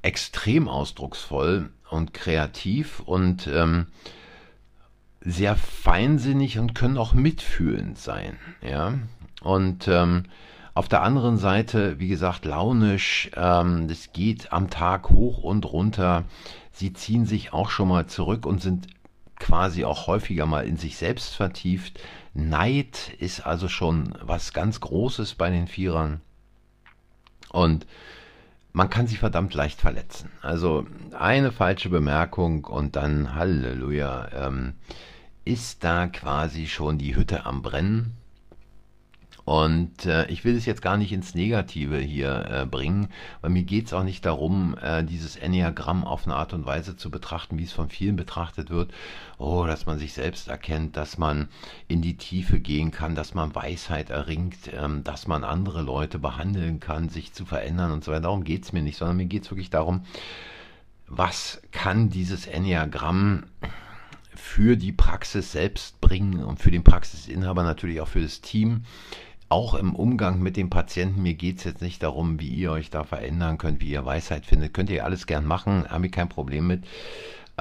extrem 0.00 0.68
ausdrucksvoll 0.68 1.70
und 1.90 2.14
kreativ 2.14 3.00
und 3.00 3.46
ähm, 3.46 3.86
sehr 5.24 5.56
feinsinnig 5.56 6.58
und 6.58 6.74
können 6.74 6.98
auch 6.98 7.14
mitfühlend 7.14 7.98
sein. 7.98 8.36
Ja, 8.60 8.94
und 9.42 9.88
ähm, 9.88 10.24
auf 10.74 10.88
der 10.88 11.02
anderen 11.02 11.36
Seite, 11.36 11.98
wie 11.98 12.08
gesagt, 12.08 12.44
launisch, 12.44 13.30
ähm, 13.36 13.88
das 13.88 14.12
geht 14.12 14.52
am 14.52 14.70
Tag 14.70 15.10
hoch 15.10 15.42
und 15.42 15.70
runter. 15.70 16.24
Sie 16.72 16.92
ziehen 16.92 17.26
sich 17.26 17.52
auch 17.52 17.70
schon 17.70 17.88
mal 17.88 18.06
zurück 18.06 18.46
und 18.46 18.62
sind 18.62 18.86
quasi 19.38 19.84
auch 19.84 20.06
häufiger 20.06 20.46
mal 20.46 20.66
in 20.66 20.76
sich 20.76 20.96
selbst 20.96 21.34
vertieft. 21.34 22.00
Neid 22.32 23.12
ist 23.18 23.44
also 23.44 23.68
schon 23.68 24.14
was 24.22 24.52
ganz 24.52 24.80
Großes 24.80 25.34
bei 25.34 25.50
den 25.50 25.66
Vierern. 25.66 26.20
Und 27.50 27.86
man 28.72 28.88
kann 28.88 29.06
sie 29.06 29.16
verdammt 29.16 29.52
leicht 29.52 29.80
verletzen. 29.80 30.30
Also 30.40 30.86
eine 31.18 31.52
falsche 31.52 31.90
Bemerkung 31.90 32.64
und 32.64 32.96
dann 32.96 33.34
Halleluja. 33.34 34.28
Ähm, 34.32 34.74
ist 35.44 35.84
da 35.84 36.06
quasi 36.06 36.66
schon 36.66 36.98
die 36.98 37.16
Hütte 37.16 37.46
am 37.46 37.62
Brennen. 37.62 38.16
Und 39.44 40.06
äh, 40.06 40.26
ich 40.26 40.44
will 40.44 40.56
es 40.56 40.66
jetzt 40.66 40.82
gar 40.82 40.96
nicht 40.96 41.10
ins 41.10 41.34
Negative 41.34 41.98
hier 41.98 42.44
äh, 42.48 42.64
bringen, 42.64 43.08
weil 43.40 43.50
mir 43.50 43.64
geht 43.64 43.86
es 43.86 43.92
auch 43.92 44.04
nicht 44.04 44.24
darum, 44.24 44.76
äh, 44.80 45.02
dieses 45.02 45.34
Enneagramm 45.34 46.04
auf 46.04 46.26
eine 46.26 46.36
Art 46.36 46.52
und 46.52 46.64
Weise 46.64 46.96
zu 46.96 47.10
betrachten, 47.10 47.58
wie 47.58 47.64
es 47.64 47.72
von 47.72 47.88
vielen 47.88 48.14
betrachtet 48.14 48.70
wird. 48.70 48.92
Oh, 49.38 49.66
dass 49.66 49.84
man 49.84 49.98
sich 49.98 50.12
selbst 50.12 50.46
erkennt, 50.46 50.96
dass 50.96 51.18
man 51.18 51.48
in 51.88 52.02
die 52.02 52.16
Tiefe 52.16 52.60
gehen 52.60 52.92
kann, 52.92 53.16
dass 53.16 53.34
man 53.34 53.52
Weisheit 53.52 54.10
erringt, 54.10 54.70
ähm, 54.72 55.02
dass 55.02 55.26
man 55.26 55.42
andere 55.42 55.82
Leute 55.82 56.20
behandeln 56.20 56.78
kann, 56.78 57.08
sich 57.08 57.32
zu 57.32 57.44
verändern 57.44 57.90
und 57.90 58.04
so 58.04 58.12
weiter. 58.12 58.22
Darum 58.22 58.44
geht 58.44 58.62
es 58.62 58.72
mir 58.72 58.82
nicht, 58.82 58.96
sondern 58.96 59.16
mir 59.16 59.26
geht 59.26 59.42
es 59.42 59.50
wirklich 59.50 59.70
darum, 59.70 60.04
was 61.08 61.60
kann 61.72 62.10
dieses 62.10 62.46
Enneagramm 62.46 63.44
für 64.34 64.76
die 64.76 64.92
Praxis 64.92 65.52
selbst 65.52 66.00
bringen 66.00 66.44
und 66.44 66.58
für 66.58 66.70
den 66.70 66.84
Praxisinhaber 66.84 67.62
natürlich 67.62 68.00
auch 68.00 68.08
für 68.08 68.22
das 68.22 68.40
Team. 68.40 68.82
Auch 69.48 69.74
im 69.74 69.94
Umgang 69.94 70.40
mit 70.40 70.56
dem 70.56 70.70
Patienten, 70.70 71.22
mir 71.22 71.34
geht 71.34 71.58
es 71.58 71.64
jetzt 71.64 71.82
nicht 71.82 72.02
darum, 72.02 72.40
wie 72.40 72.48
ihr 72.48 72.72
euch 72.72 72.88
da 72.88 73.04
verändern 73.04 73.58
könnt, 73.58 73.82
wie 73.82 73.90
ihr 73.90 74.04
Weisheit 74.04 74.46
findet. 74.46 74.72
Könnt 74.72 74.88
ihr 74.88 75.04
alles 75.04 75.26
gern 75.26 75.44
machen, 75.44 75.86
habe 75.88 76.06
ich 76.06 76.12
kein 76.12 76.30
Problem 76.30 76.66
mit. 76.66 76.84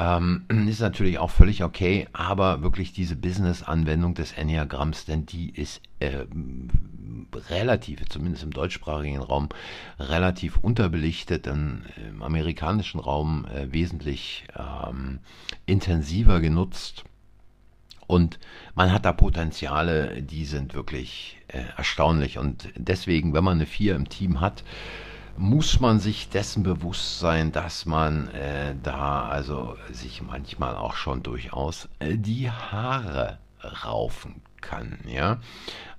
Ähm, 0.01 0.45
ist 0.67 0.79
natürlich 0.79 1.19
auch 1.19 1.29
völlig 1.29 1.63
okay, 1.63 2.07
aber 2.11 2.63
wirklich 2.63 2.91
diese 2.91 3.15
Business-Anwendung 3.15 4.15
des 4.15 4.33
Enneagramms, 4.33 5.05
denn 5.05 5.25
die 5.27 5.51
ist 5.51 5.81
äh, 5.99 6.25
relativ, 7.49 8.07
zumindest 8.09 8.43
im 8.43 8.51
deutschsprachigen 8.51 9.19
Raum, 9.19 9.49
relativ 9.99 10.57
unterbelichtet, 10.57 11.45
im 11.45 11.83
amerikanischen 12.21 12.99
Raum 12.99 13.45
äh, 13.45 13.71
wesentlich 13.71 14.45
ähm, 14.57 15.19
intensiver 15.65 16.39
genutzt. 16.39 17.03
Und 18.07 18.39
man 18.75 18.91
hat 18.91 19.05
da 19.05 19.13
Potenziale, 19.13 20.21
die 20.21 20.45
sind 20.45 20.73
wirklich 20.73 21.37
äh, 21.47 21.61
erstaunlich. 21.77 22.39
Und 22.39 22.69
deswegen, 22.75 23.33
wenn 23.33 23.43
man 23.43 23.57
eine 23.57 23.65
4 23.65 23.95
im 23.95 24.09
Team 24.09 24.41
hat, 24.41 24.63
muss 25.37 25.79
man 25.79 25.99
sich 25.99 26.29
dessen 26.29 26.63
bewusst 26.63 27.19
sein, 27.19 27.51
dass 27.51 27.85
man 27.85 28.27
äh, 28.29 28.75
da 28.81 29.27
also 29.27 29.75
sich 29.91 30.21
manchmal 30.21 30.75
auch 30.75 30.95
schon 30.95 31.23
durchaus 31.23 31.89
äh, 31.99 32.17
die 32.17 32.49
Haare 32.49 33.39
raufen 33.63 34.41
kann, 34.59 34.99
ja. 35.07 35.39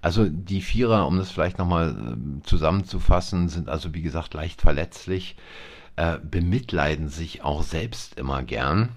Also 0.00 0.28
die 0.28 0.62
Vierer, 0.62 1.06
um 1.06 1.18
das 1.18 1.30
vielleicht 1.30 1.58
nochmal 1.58 1.90
äh, 1.90 2.46
zusammenzufassen, 2.46 3.48
sind 3.48 3.68
also 3.68 3.94
wie 3.94 4.02
gesagt 4.02 4.34
leicht 4.34 4.60
verletzlich, 4.60 5.36
äh, 5.96 6.18
bemitleiden 6.18 7.08
sich 7.08 7.42
auch 7.42 7.62
selbst 7.62 8.18
immer 8.18 8.42
gern, 8.42 8.90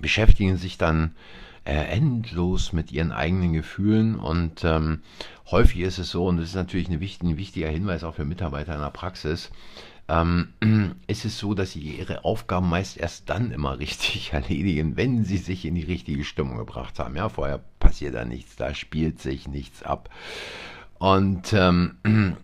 beschäftigen 0.00 0.56
sich 0.56 0.78
dann 0.78 1.08
äh, 1.08 1.49
endlos 1.72 2.72
mit 2.72 2.92
ihren 2.92 3.12
eigenen 3.12 3.52
Gefühlen 3.52 4.16
und 4.16 4.64
ähm, 4.64 5.02
häufig 5.50 5.80
ist 5.80 5.98
es 5.98 6.10
so, 6.10 6.26
und 6.26 6.38
das 6.38 6.50
ist 6.50 6.54
natürlich 6.54 6.88
eine 6.88 7.00
wichtig, 7.00 7.28
ein 7.28 7.36
wichtiger 7.36 7.68
Hinweis 7.68 8.04
auch 8.04 8.14
für 8.14 8.24
Mitarbeiter 8.24 8.74
in 8.74 8.80
der 8.80 8.90
Praxis, 8.90 9.50
ähm, 10.08 10.48
ist 11.06 11.24
es 11.24 11.38
so, 11.38 11.54
dass 11.54 11.72
sie 11.72 11.80
ihre 11.80 12.24
Aufgaben 12.24 12.68
meist 12.68 12.96
erst 12.96 13.28
dann 13.30 13.52
immer 13.52 13.78
richtig 13.78 14.32
erledigen, 14.32 14.96
wenn 14.96 15.24
sie 15.24 15.38
sich 15.38 15.64
in 15.64 15.74
die 15.74 15.84
richtige 15.84 16.24
Stimmung 16.24 16.58
gebracht 16.58 16.98
haben. 16.98 17.16
Ja, 17.16 17.28
vorher 17.28 17.60
passiert 17.78 18.14
da 18.14 18.24
nichts, 18.24 18.56
da 18.56 18.74
spielt 18.74 19.20
sich 19.20 19.48
nichts 19.48 19.82
ab. 19.82 20.10
Und 20.98 21.52
ähm, 21.52 21.96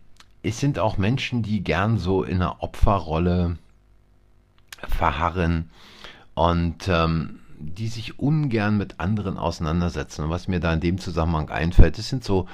es 0.42 0.60
sind 0.60 0.78
auch 0.78 0.98
Menschen, 0.98 1.42
die 1.42 1.62
gern 1.62 1.98
so 1.98 2.22
in 2.22 2.36
einer 2.36 2.62
Opferrolle 2.62 3.58
verharren 4.88 5.70
und 6.34 6.86
ähm, 6.88 7.40
die 7.58 7.88
sich 7.88 8.18
ungern 8.18 8.76
mit 8.76 9.00
anderen 9.00 9.36
auseinandersetzen. 9.36 10.24
Und 10.24 10.30
was 10.30 10.48
mir 10.48 10.60
da 10.60 10.72
in 10.72 10.80
dem 10.80 10.98
Zusammenhang 10.98 11.50
einfällt, 11.50 11.98
das 11.98 12.08
sind 12.08 12.24
so 12.24 12.46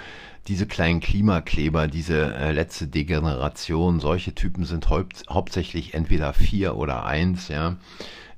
diese 0.48 0.66
kleinen 0.66 1.00
Klimakleber, 1.00 1.88
diese 1.88 2.34
äh, 2.34 2.52
letzte 2.52 2.88
Degeneration. 2.88 4.00
Solche 4.00 4.34
Typen 4.34 4.64
sind 4.64 4.88
haupt, 4.90 5.24
hauptsächlich 5.28 5.94
entweder 5.94 6.32
vier 6.32 6.76
oder 6.76 7.04
eins, 7.04 7.48
ja. 7.48 7.76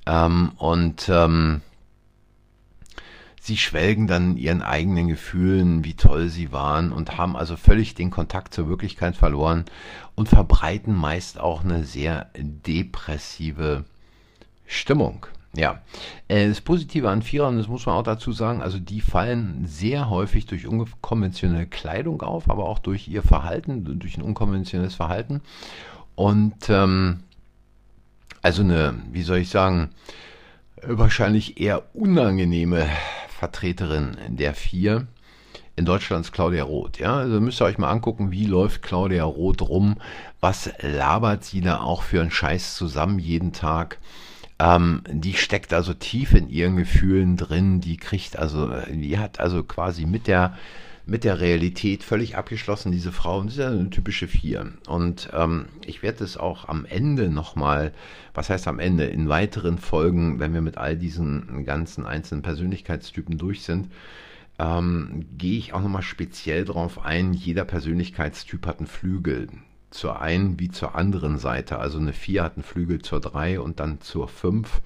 Ähm, 0.05 0.51
und 0.57 1.09
ähm, 1.09 1.61
sie 3.39 3.57
schwelgen 3.57 4.07
dann 4.07 4.37
ihren 4.37 4.61
eigenen 4.61 5.07
Gefühlen, 5.07 5.83
wie 5.83 5.95
toll 5.95 6.29
sie 6.29 6.51
waren 6.51 6.91
und 6.91 7.17
haben 7.17 7.35
also 7.35 7.57
völlig 7.57 7.95
den 7.95 8.11
Kontakt 8.11 8.53
zur 8.53 8.69
Wirklichkeit 8.69 9.15
verloren 9.15 9.65
und 10.15 10.29
verbreiten 10.29 10.95
meist 10.95 11.39
auch 11.39 11.63
eine 11.63 11.83
sehr 11.83 12.29
depressive 12.35 13.85
Stimmung. 14.65 15.27
Ja, 15.55 15.81
äh, 16.27 16.47
das 16.47 16.61
Positive 16.61 17.09
an 17.09 17.21
Vierern, 17.21 17.57
das 17.57 17.67
muss 17.67 17.85
man 17.85 17.95
auch 17.95 18.03
dazu 18.03 18.31
sagen, 18.31 18.61
also 18.61 18.79
die 18.79 19.01
fallen 19.01 19.65
sehr 19.65 20.09
häufig 20.09 20.45
durch 20.45 20.67
unkonventionelle 20.67 21.67
Kleidung 21.67 22.21
auf, 22.21 22.49
aber 22.49 22.65
auch 22.65 22.79
durch 22.79 23.07
ihr 23.07 23.23
Verhalten, 23.23 23.99
durch 23.99 24.17
ein 24.17 24.21
unkonventionelles 24.23 24.95
Verhalten. 24.95 25.41
Und 26.15 26.69
ähm, 26.69 27.21
also 28.41 28.61
eine, 28.61 28.95
wie 29.11 29.23
soll 29.23 29.37
ich 29.37 29.49
sagen, 29.49 29.89
wahrscheinlich 30.81 31.59
eher 31.59 31.83
unangenehme 31.95 32.87
Vertreterin 33.29 34.17
der 34.29 34.53
Vier 34.53 35.07
in 35.75 35.85
Deutschland 35.85 36.25
ist 36.25 36.31
Claudia 36.31 36.63
Roth. 36.63 36.99
Ja, 36.99 37.17
also 37.17 37.41
müsst 37.41 37.61
ihr 37.61 37.65
euch 37.65 37.77
mal 37.77 37.89
angucken, 37.89 38.31
wie 38.31 38.45
läuft 38.45 38.81
Claudia 38.81 39.25
Roth 39.25 39.61
rum, 39.61 39.97
was 40.39 40.71
labert 40.79 41.43
sie 41.43 41.61
da 41.61 41.81
auch 41.81 42.03
für 42.03 42.21
einen 42.21 42.31
Scheiß 42.31 42.75
zusammen 42.75 43.19
jeden 43.19 43.51
Tag. 43.51 43.99
Ähm, 44.59 45.01
die 45.09 45.33
steckt 45.33 45.73
also 45.73 45.93
tief 45.93 46.33
in 46.33 46.49
ihren 46.49 46.77
Gefühlen 46.77 47.35
drin, 47.37 47.81
die 47.81 47.97
kriegt 47.97 48.37
also, 48.37 48.71
die 48.89 49.17
hat 49.17 49.39
also 49.39 49.63
quasi 49.63 50.05
mit 50.05 50.27
der 50.27 50.57
mit 51.07 51.23
der 51.23 51.39
Realität 51.39 52.03
völlig 52.03 52.35
abgeschlossen, 52.35 52.91
diese 52.91 53.11
Frau. 53.11 53.39
Und 53.39 53.47
das 53.47 53.53
ist 53.53 53.59
ja 53.59 53.69
eine 53.69 53.89
typische 53.89 54.27
Vier. 54.27 54.73
Und 54.87 55.29
ähm, 55.33 55.67
ich 55.85 56.01
werde 56.01 56.23
es 56.23 56.37
auch 56.37 56.67
am 56.67 56.85
Ende 56.85 57.29
nochmal, 57.29 57.93
was 58.33 58.49
heißt 58.49 58.67
am 58.67 58.79
Ende, 58.79 59.05
in 59.05 59.29
weiteren 59.29 59.77
Folgen, 59.77 60.39
wenn 60.39 60.53
wir 60.53 60.61
mit 60.61 60.77
all 60.77 60.97
diesen 60.97 61.63
ganzen 61.65 62.05
einzelnen 62.05 62.41
Persönlichkeitstypen 62.41 63.37
durch 63.37 63.61
sind, 63.63 63.89
ähm, 64.57 65.25
gehe 65.37 65.57
ich 65.57 65.73
auch 65.73 65.81
nochmal 65.81 66.01
speziell 66.01 66.65
darauf 66.65 67.05
ein, 67.05 67.33
jeder 67.33 67.65
Persönlichkeitstyp 67.65 68.65
hat 68.65 68.79
einen 68.79 68.87
Flügel. 68.87 69.47
Zur 69.95 70.21
einen 70.21 70.59
wie 70.59 70.69
zur 70.69 70.95
anderen 70.95 71.37
Seite. 71.37 71.79
Also 71.79 71.97
eine 71.99 72.11
4 72.11 72.43
hat 72.43 72.55
einen 72.57 72.63
Flügel 72.63 73.01
zur 73.01 73.21
3 73.21 73.61
und 73.61 73.79
dann 73.79 74.01
zur 74.01 74.27
5. 74.27 74.81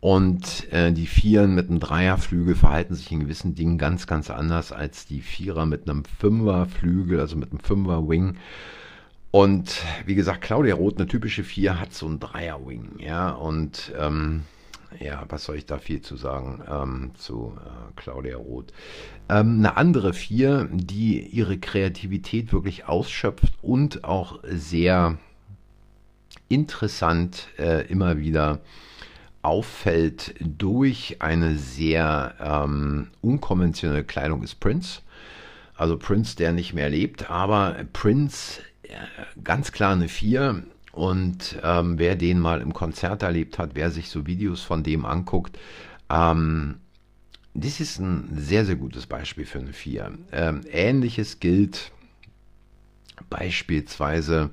Und 0.00 0.72
äh, 0.72 0.90
die 0.92 1.06
Vieren 1.06 1.54
mit 1.54 1.68
einem 1.68 1.80
Dreierflügel 1.80 2.54
verhalten 2.54 2.94
sich 2.94 3.12
in 3.12 3.20
gewissen 3.20 3.54
Dingen 3.54 3.76
ganz, 3.76 4.06
ganz 4.06 4.30
anders 4.30 4.72
als 4.72 5.04
die 5.04 5.20
Vierer 5.20 5.66
mit 5.66 5.88
einem 5.88 6.04
Fünferflügel, 6.04 7.20
also 7.20 7.36
mit 7.36 7.50
einem 7.50 7.60
Fünfer-Wing. 7.60 8.36
Und 9.32 9.82
wie 10.06 10.14
gesagt, 10.14 10.40
Claudia 10.40 10.76
Roth, 10.76 10.96
eine 10.96 11.08
typische 11.08 11.44
Vier, 11.44 11.78
hat 11.78 11.92
so 11.92 12.06
einen 12.06 12.18
Dreier-Wing. 12.18 13.00
Ja, 13.00 13.30
und 13.30 13.92
ähm, 13.98 14.44
ja, 15.00 15.24
was 15.28 15.44
soll 15.44 15.56
ich 15.56 15.66
da 15.66 15.78
viel 15.78 16.00
zu 16.00 16.16
sagen 16.16 16.62
ähm, 16.68 17.10
zu 17.16 17.56
äh, 17.56 17.92
Claudia 17.96 18.36
Roth? 18.36 18.72
Ähm, 19.28 19.58
eine 19.58 19.76
andere 19.76 20.12
Vier, 20.12 20.68
die 20.72 21.20
ihre 21.20 21.58
Kreativität 21.58 22.52
wirklich 22.52 22.86
ausschöpft 22.86 23.54
und 23.62 24.04
auch 24.04 24.40
sehr 24.44 25.18
interessant 26.48 27.48
äh, 27.58 27.86
immer 27.88 28.18
wieder 28.18 28.60
auffällt 29.42 30.34
durch 30.40 31.16
eine 31.20 31.56
sehr 31.56 32.34
ähm, 32.40 33.08
unkonventionelle 33.20 34.04
Kleidung 34.04 34.42
ist 34.42 34.56
Prince. 34.56 35.02
Also 35.76 35.98
Prince, 35.98 36.36
der 36.36 36.52
nicht 36.52 36.72
mehr 36.72 36.88
lebt, 36.88 37.30
aber 37.30 37.76
Prince 37.92 38.62
äh, 38.82 38.94
ganz 39.44 39.72
klar 39.72 39.92
eine 39.92 40.08
4 40.08 40.64
und 40.96 41.58
ähm, 41.62 41.98
wer 41.98 42.16
den 42.16 42.40
mal 42.40 42.62
im 42.62 42.72
Konzert 42.72 43.22
erlebt 43.22 43.58
hat, 43.58 43.70
wer 43.74 43.90
sich 43.90 44.08
so 44.08 44.26
Videos 44.26 44.62
von 44.62 44.82
dem 44.82 45.04
anguckt, 45.04 45.58
ähm, 46.08 46.76
das 47.52 47.80
ist 47.80 47.98
ein 47.98 48.28
sehr, 48.34 48.64
sehr 48.64 48.76
gutes 48.76 49.06
Beispiel 49.06 49.44
für 49.44 49.58
eine 49.58 49.72
4. 49.72 50.12
Ähm, 50.32 50.62
Ähnliches 50.70 51.38
gilt 51.38 51.92
beispielsweise, 53.28 54.50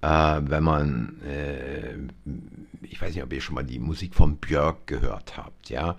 äh, 0.00 0.40
wenn 0.42 0.64
man, 0.64 1.20
äh, 1.22 1.94
ich 2.82 3.00
weiß 3.00 3.14
nicht, 3.14 3.22
ob 3.22 3.32
ihr 3.32 3.40
schon 3.40 3.54
mal 3.54 3.64
die 3.64 3.78
Musik 3.78 4.14
von 4.14 4.36
Björk 4.38 4.86
gehört 4.86 5.36
habt, 5.36 5.70
ja. 5.70 5.96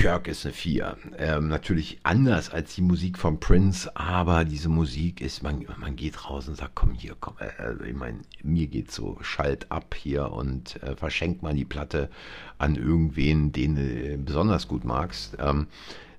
Björk 0.00 0.28
ist 0.28 0.46
eine 0.46 0.54
4. 0.54 0.96
Ähm, 1.18 1.48
natürlich 1.48 1.98
anders 2.04 2.48
als 2.48 2.74
die 2.74 2.80
Musik 2.80 3.18
von 3.18 3.38
Prince, 3.38 3.94
aber 3.94 4.46
diese 4.46 4.70
Musik 4.70 5.20
ist, 5.20 5.42
man, 5.42 5.66
man 5.76 5.94
geht 5.94 6.24
raus 6.24 6.48
und 6.48 6.56
sagt, 6.56 6.74
komm 6.74 6.94
hier, 6.94 7.14
komm, 7.20 7.34
äh, 7.38 7.62
also 7.62 7.84
ich 7.84 7.94
meine, 7.94 8.20
mir 8.42 8.66
geht 8.66 8.90
so, 8.90 9.18
schalt 9.20 9.70
ab 9.70 9.94
hier 9.94 10.32
und 10.32 10.82
äh, 10.82 10.96
verschenkt 10.96 11.42
mal 11.42 11.52
die 11.52 11.66
Platte 11.66 12.08
an 12.56 12.76
irgendwen, 12.76 13.52
den 13.52 13.76
du 13.76 14.16
besonders 14.16 14.68
gut 14.68 14.86
magst. 14.86 15.36
Ähm, 15.38 15.66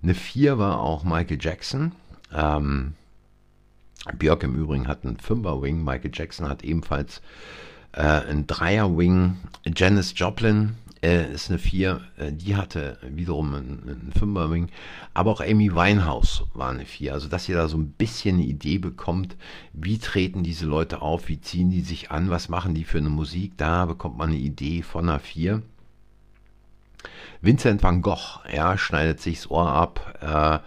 eine 0.04 0.13
4 0.13 0.60
war 0.60 0.80
auch 0.80 1.04
Michael 1.04 1.39
Jackson. 1.41 1.91
Ähm, 2.32 2.94
Björk 4.15 4.44
im 4.44 4.54
Übrigen 4.54 4.88
hat 4.88 5.04
einen 5.04 5.17
Fünfer-Wing, 5.17 5.84
Michael 5.84 6.12
Jackson 6.13 6.48
hat 6.48 6.63
ebenfalls 6.63 7.24
äh, 7.94 8.02
einen 8.04 8.46
Dreier-Wing. 8.46 9.38
Janis 9.76 10.13
Joplin 10.15 10.76
äh, 11.04 11.32
ist 11.34 11.50
eine 11.50 11.60
4, 11.60 12.02
äh, 12.18 12.32
die 12.32 12.56
hatte 12.56 12.98
wiederum 13.02 13.54
einen, 13.54 13.82
einen 13.84 14.14
Fünfer-Wing. 14.18 14.70
Aber 15.14 15.32
auch 15.32 15.42
Amy 15.42 15.74
Winehouse 15.74 16.44
war 16.54 16.70
eine 16.70 16.86
4. 16.86 17.14
Also, 17.14 17.28
dass 17.28 17.50
ihr 17.50 17.56
da 17.56 17.68
so 17.68 17.78
ein 17.78 17.92
bisschen 17.92 18.36
eine 18.36 18.46
Idee 18.46 18.78
bekommt, 18.78 19.36
wie 19.74 19.98
treten 19.98 20.44
diese 20.44 20.66
Leute 20.66 21.02
auf, 21.02 21.28
wie 21.28 21.42
ziehen 21.42 21.70
die 21.70 21.82
sich 21.82 22.12
an, 22.12 22.30
was 22.30 22.50
machen 22.50 22.76
die 22.76 22.84
für 22.84 23.00
eine 23.00 23.10
Musik, 23.10 23.54
da 23.58 23.86
bekommt 23.86 24.18
man 24.18 24.30
eine 24.30 24.40
Idee 24.40 24.84
von 24.84 25.10
einer 25.10 25.20
4. 25.20 25.62
Vincent 27.42 27.82
van 27.82 28.04
Gogh, 28.04 28.40
ja, 28.54 28.78
schneidet 28.78 29.20
sich 29.20 29.38
das 29.38 29.50
Ohr 29.50 29.68
ab, 29.68 30.20
äh, 30.22 30.60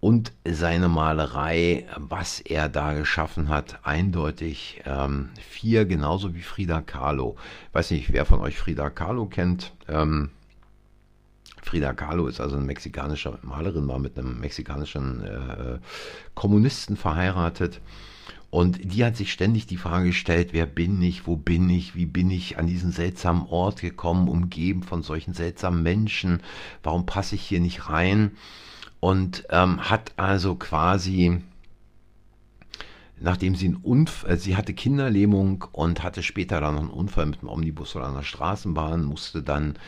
und 0.00 0.32
seine 0.48 0.88
Malerei, 0.88 1.86
was 1.96 2.40
er 2.40 2.68
da 2.68 2.94
geschaffen 2.94 3.50
hat, 3.50 3.80
eindeutig 3.82 4.80
ähm, 4.86 5.28
vier, 5.38 5.84
genauso 5.84 6.34
wie 6.34 6.40
Frida 6.40 6.80
Kahlo. 6.80 7.36
Ich 7.68 7.74
weiß 7.74 7.90
nicht, 7.90 8.12
wer 8.12 8.24
von 8.24 8.40
euch 8.40 8.58
Frida 8.58 8.88
Kahlo 8.88 9.26
kennt. 9.26 9.74
Ähm, 9.88 10.30
Frida 11.62 11.92
Kahlo 11.92 12.26
ist 12.28 12.40
also 12.40 12.56
eine 12.56 12.64
mexikanische 12.64 13.38
Malerin, 13.42 13.86
war 13.88 13.98
mit 13.98 14.18
einem 14.18 14.40
mexikanischen 14.40 15.22
äh, 15.22 15.78
Kommunisten 16.34 16.96
verheiratet. 16.96 17.82
Und 18.48 18.92
die 18.92 19.04
hat 19.04 19.16
sich 19.16 19.32
ständig 19.32 19.66
die 19.66 19.76
Frage 19.76 20.06
gestellt, 20.06 20.48
wer 20.52 20.66
bin 20.66 21.00
ich, 21.02 21.26
wo 21.26 21.36
bin 21.36 21.68
ich, 21.68 21.94
wie 21.94 22.06
bin 22.06 22.30
ich 22.30 22.58
an 22.58 22.66
diesen 22.66 22.90
seltsamen 22.90 23.46
Ort 23.46 23.82
gekommen, 23.82 24.28
umgeben 24.28 24.82
von 24.82 25.02
solchen 25.02 25.34
seltsamen 25.34 25.82
Menschen, 25.82 26.42
warum 26.82 27.06
passe 27.06 27.36
ich 27.36 27.42
hier 27.42 27.60
nicht 27.60 27.88
rein? 27.88 28.32
Und 29.00 29.46
ähm, 29.48 29.90
hat 29.90 30.12
also 30.16 30.54
quasi, 30.54 31.40
nachdem 33.18 33.54
sie 33.54 33.66
einen 33.66 33.76
Unfall, 33.76 34.32
äh, 34.32 34.36
sie 34.36 34.56
hatte 34.56 34.74
Kinderlähmung 34.74 35.64
und 35.72 36.02
hatte 36.02 36.22
später 36.22 36.60
dann 36.60 36.74
noch 36.74 36.82
einen 36.82 36.90
Unfall 36.90 37.26
mit 37.26 37.40
einem 37.40 37.48
Omnibus 37.48 37.96
oder 37.96 38.08
einer 38.08 38.22
Straßenbahn, 38.22 39.02
musste 39.02 39.42
dann 39.42 39.78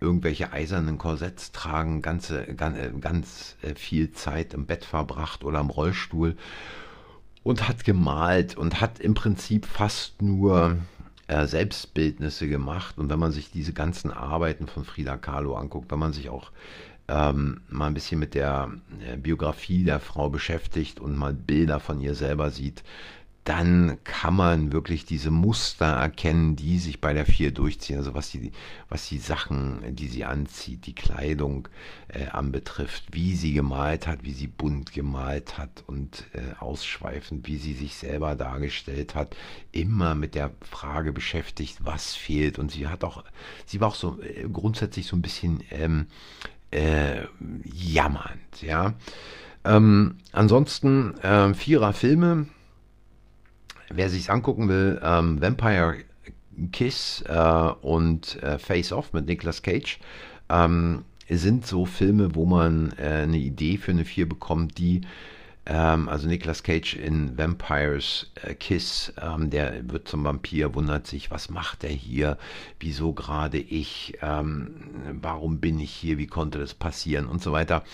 irgendwelche 0.00 0.52
eisernen 0.52 0.98
Korsetts 0.98 1.52
tragen, 1.52 2.02
ganze, 2.02 2.44
ganz, 2.54 2.78
äh, 2.78 2.90
ganz 2.98 3.56
äh, 3.62 3.74
viel 3.74 4.10
Zeit 4.12 4.54
im 4.54 4.66
Bett 4.66 4.84
verbracht 4.84 5.44
oder 5.44 5.60
im 5.60 5.70
Rollstuhl 5.70 6.36
und 7.42 7.68
hat 7.68 7.84
gemalt 7.84 8.56
und 8.56 8.80
hat 8.80 9.00
im 9.00 9.14
Prinzip 9.14 9.66
fast 9.66 10.22
nur 10.22 10.78
äh, 11.28 11.46
Selbstbildnisse 11.46 12.48
gemacht. 12.48 12.98
Und 12.98 13.10
wenn 13.10 13.18
man 13.18 13.32
sich 13.32 13.50
diese 13.50 13.72
ganzen 13.72 14.10
Arbeiten 14.10 14.66
von 14.66 14.84
Frida 14.84 15.16
Kahlo 15.16 15.56
anguckt, 15.56 15.90
wenn 15.90 15.98
man 15.98 16.12
sich 16.12 16.28
auch 16.28 16.50
ähm, 17.12 17.60
mal 17.68 17.88
ein 17.88 17.94
bisschen 17.94 18.18
mit 18.18 18.34
der 18.34 18.72
äh, 19.06 19.16
Biografie 19.16 19.84
der 19.84 20.00
Frau 20.00 20.30
beschäftigt 20.30 20.98
und 20.98 21.16
mal 21.16 21.34
Bilder 21.34 21.78
von 21.78 22.00
ihr 22.00 22.14
selber 22.14 22.50
sieht, 22.50 22.82
dann 23.44 23.98
kann 24.04 24.36
man 24.36 24.72
wirklich 24.72 25.04
diese 25.04 25.32
Muster 25.32 25.86
erkennen, 25.86 26.54
die 26.54 26.78
sich 26.78 27.00
bei 27.00 27.12
der 27.12 27.26
vier 27.26 27.50
durchziehen. 27.50 27.98
Also 27.98 28.14
was 28.14 28.30
die, 28.30 28.52
was 28.88 29.08
die 29.08 29.18
Sachen, 29.18 29.96
die 29.96 30.06
sie 30.06 30.24
anzieht, 30.24 30.86
die 30.86 30.94
Kleidung 30.94 31.66
äh, 32.06 32.28
anbetrifft, 32.28 33.02
wie 33.10 33.34
sie 33.34 33.52
gemalt 33.52 34.06
hat, 34.06 34.22
wie 34.22 34.32
sie 34.32 34.46
bunt 34.46 34.92
gemalt 34.92 35.58
hat 35.58 35.82
und 35.88 36.24
äh, 36.34 36.54
ausschweifend, 36.60 37.48
wie 37.48 37.56
sie 37.56 37.74
sich 37.74 37.96
selber 37.96 38.36
dargestellt 38.36 39.16
hat, 39.16 39.34
immer 39.72 40.14
mit 40.14 40.36
der 40.36 40.52
Frage 40.60 41.12
beschäftigt, 41.12 41.78
was 41.80 42.14
fehlt. 42.14 42.60
Und 42.60 42.70
sie 42.70 42.86
hat 42.86 43.02
auch, 43.02 43.24
sie 43.66 43.80
war 43.80 43.88
auch 43.88 43.96
so 43.96 44.20
äh, 44.22 44.48
grundsätzlich 44.52 45.08
so 45.08 45.16
ein 45.16 45.22
bisschen 45.22 45.64
ähm, 45.72 46.06
äh, 46.72 47.22
jammernd, 47.64 48.62
ja. 48.62 48.94
Ähm, 49.64 50.16
ansonsten 50.32 51.16
äh, 51.18 51.54
Vierer 51.54 51.92
Filme. 51.92 52.46
Wer 53.90 54.08
sich's 54.08 54.30
angucken 54.30 54.68
will, 54.68 55.00
ähm, 55.02 55.40
Vampire 55.40 55.98
Kiss 56.72 57.22
äh, 57.28 57.72
und 57.82 58.42
äh, 58.42 58.58
Face 58.58 58.92
Off 58.92 59.12
mit 59.12 59.26
Nicolas 59.26 59.62
Cage 59.62 60.00
ähm, 60.48 61.04
sind 61.28 61.66
so 61.66 61.86
Filme, 61.86 62.34
wo 62.34 62.46
man 62.46 62.92
äh, 62.98 63.22
eine 63.22 63.38
Idee 63.38 63.76
für 63.76 63.92
eine 63.92 64.04
Vier 64.04 64.28
bekommt, 64.28 64.78
die 64.78 65.02
ähm, 65.64 66.08
also 66.08 66.26
Nicolas 66.26 66.62
Cage 66.62 66.96
in 66.96 67.38
Vampires 67.38 68.30
äh, 68.42 68.54
Kiss, 68.54 69.12
ähm, 69.20 69.50
der 69.50 69.88
wird 69.90 70.08
zum 70.08 70.24
Vampir, 70.24 70.74
wundert 70.74 71.06
sich, 71.06 71.30
was 71.30 71.50
macht 71.50 71.84
er 71.84 71.90
hier, 71.90 72.36
wieso 72.80 73.12
gerade 73.12 73.58
ich, 73.58 74.18
ähm, 74.22 74.74
warum 75.20 75.58
bin 75.58 75.78
ich 75.78 75.92
hier, 75.92 76.18
wie 76.18 76.26
konnte 76.26 76.58
das 76.58 76.74
passieren 76.74 77.26
und 77.26 77.42
so 77.42 77.52
weiter. 77.52 77.84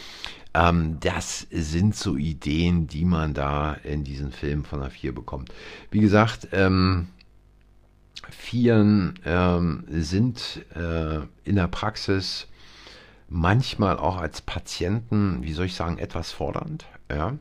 Ähm, 0.54 0.98
das 1.00 1.46
sind 1.50 1.94
so 1.94 2.16
Ideen, 2.16 2.86
die 2.86 3.04
man 3.04 3.34
da 3.34 3.74
in 3.84 4.02
diesen 4.02 4.32
Filmen 4.32 4.64
von 4.64 4.80
der 4.80 4.90
Vier 4.90 5.14
bekommt. 5.14 5.52
Wie 5.90 6.00
gesagt, 6.00 6.48
ähm, 6.52 7.08
Vieren 8.30 9.18
ähm, 9.24 9.84
sind 9.88 10.64
äh, 10.74 11.20
in 11.44 11.56
der 11.56 11.68
Praxis 11.68 12.46
manchmal 13.28 13.98
auch 13.98 14.16
als 14.16 14.40
Patienten, 14.40 15.42
wie 15.42 15.52
soll 15.52 15.66
ich 15.66 15.74
sagen, 15.74 15.98
etwas 15.98 16.32
fordernd. 16.32 16.86
Ja? 17.10 17.36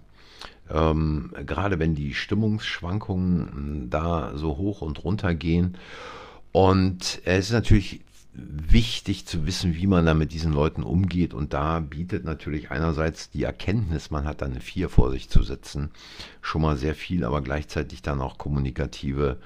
Ähm, 0.71 1.31
gerade 1.45 1.79
wenn 1.79 1.95
die 1.95 2.13
Stimmungsschwankungen 2.13 3.51
hm, 3.51 3.89
da 3.89 4.31
so 4.35 4.57
hoch 4.57 4.81
und 4.81 5.03
runter 5.03 5.33
gehen. 5.33 5.77
Und 6.51 7.21
es 7.25 7.47
ist 7.47 7.51
natürlich 7.51 8.01
wichtig 8.33 9.25
zu 9.25 9.47
wissen, 9.47 9.75
wie 9.75 9.87
man 9.87 10.05
da 10.05 10.13
mit 10.13 10.31
diesen 10.31 10.53
Leuten 10.53 10.83
umgeht. 10.83 11.33
Und 11.33 11.53
da 11.53 11.79
bietet 11.79 12.23
natürlich 12.23 12.69
einerseits 12.69 13.29
die 13.31 13.43
Erkenntnis, 13.43 14.11
man 14.11 14.25
hat 14.25 14.41
da 14.41 14.45
eine 14.45 14.59
Vier 14.59 14.89
vor 14.89 15.11
sich 15.11 15.29
zu 15.29 15.41
sitzen, 15.41 15.89
schon 16.41 16.61
mal 16.61 16.77
sehr 16.77 16.93
viel, 16.93 17.23
aber 17.23 17.41
gleichzeitig 17.41 18.01
dann 18.01 18.21
auch 18.21 18.37
kommunikative 18.37 19.37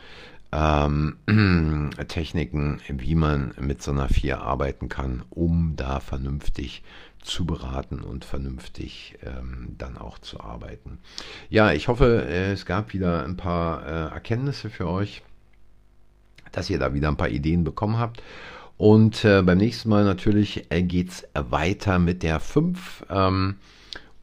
ähm, 0.51 1.17
Techniken, 2.07 2.81
wie 2.87 3.15
man 3.15 3.53
mit 3.59 3.81
so 3.81 3.91
einer 3.91 4.09
Vier 4.09 4.41
arbeiten 4.41 4.89
kann, 4.89 5.23
um 5.29 5.75
da 5.75 5.99
vernünftig 5.99 6.83
zu 7.21 7.45
beraten 7.45 7.99
und 7.99 8.25
vernünftig 8.25 9.17
ähm, 9.23 9.75
dann 9.77 9.97
auch 9.97 10.19
zu 10.19 10.41
arbeiten. 10.41 10.97
Ja, 11.49 11.71
ich 11.71 11.87
hoffe, 11.87 12.25
es 12.25 12.65
gab 12.65 12.93
wieder 12.93 13.23
ein 13.23 13.37
paar 13.37 13.85
äh, 13.85 14.13
Erkenntnisse 14.13 14.69
für 14.69 14.87
euch, 14.87 15.21
dass 16.51 16.69
ihr 16.69 16.79
da 16.79 16.93
wieder 16.93 17.07
ein 17.07 17.17
paar 17.17 17.29
Ideen 17.29 17.63
bekommen 17.63 17.97
habt. 17.97 18.21
Und 18.77 19.23
äh, 19.23 19.43
beim 19.43 19.59
nächsten 19.59 19.89
Mal 19.89 20.03
natürlich 20.03 20.65
äh, 20.71 20.81
geht 20.81 21.09
es 21.09 21.27
weiter 21.33 21.99
mit 21.99 22.23
der 22.23 22.39
5. 22.39 23.05
Ähm, 23.09 23.57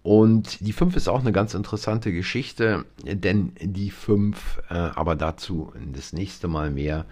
und 0.03 0.61
die 0.61 0.73
5 0.73 0.97
ist 0.97 1.09
auch 1.09 1.21
eine 1.21 1.33
ganz 1.33 1.55
interessante 1.55 2.13
Geschichte, 2.13 2.85
denn 3.05 3.53
die 3.61 3.91
5, 3.91 4.63
äh, 4.71 4.75
aber 4.75 5.17
dazu 5.17 5.73
das 5.93 6.13
nächste 6.13 6.49
Mal 6.49 6.71
mehr, 6.71 7.05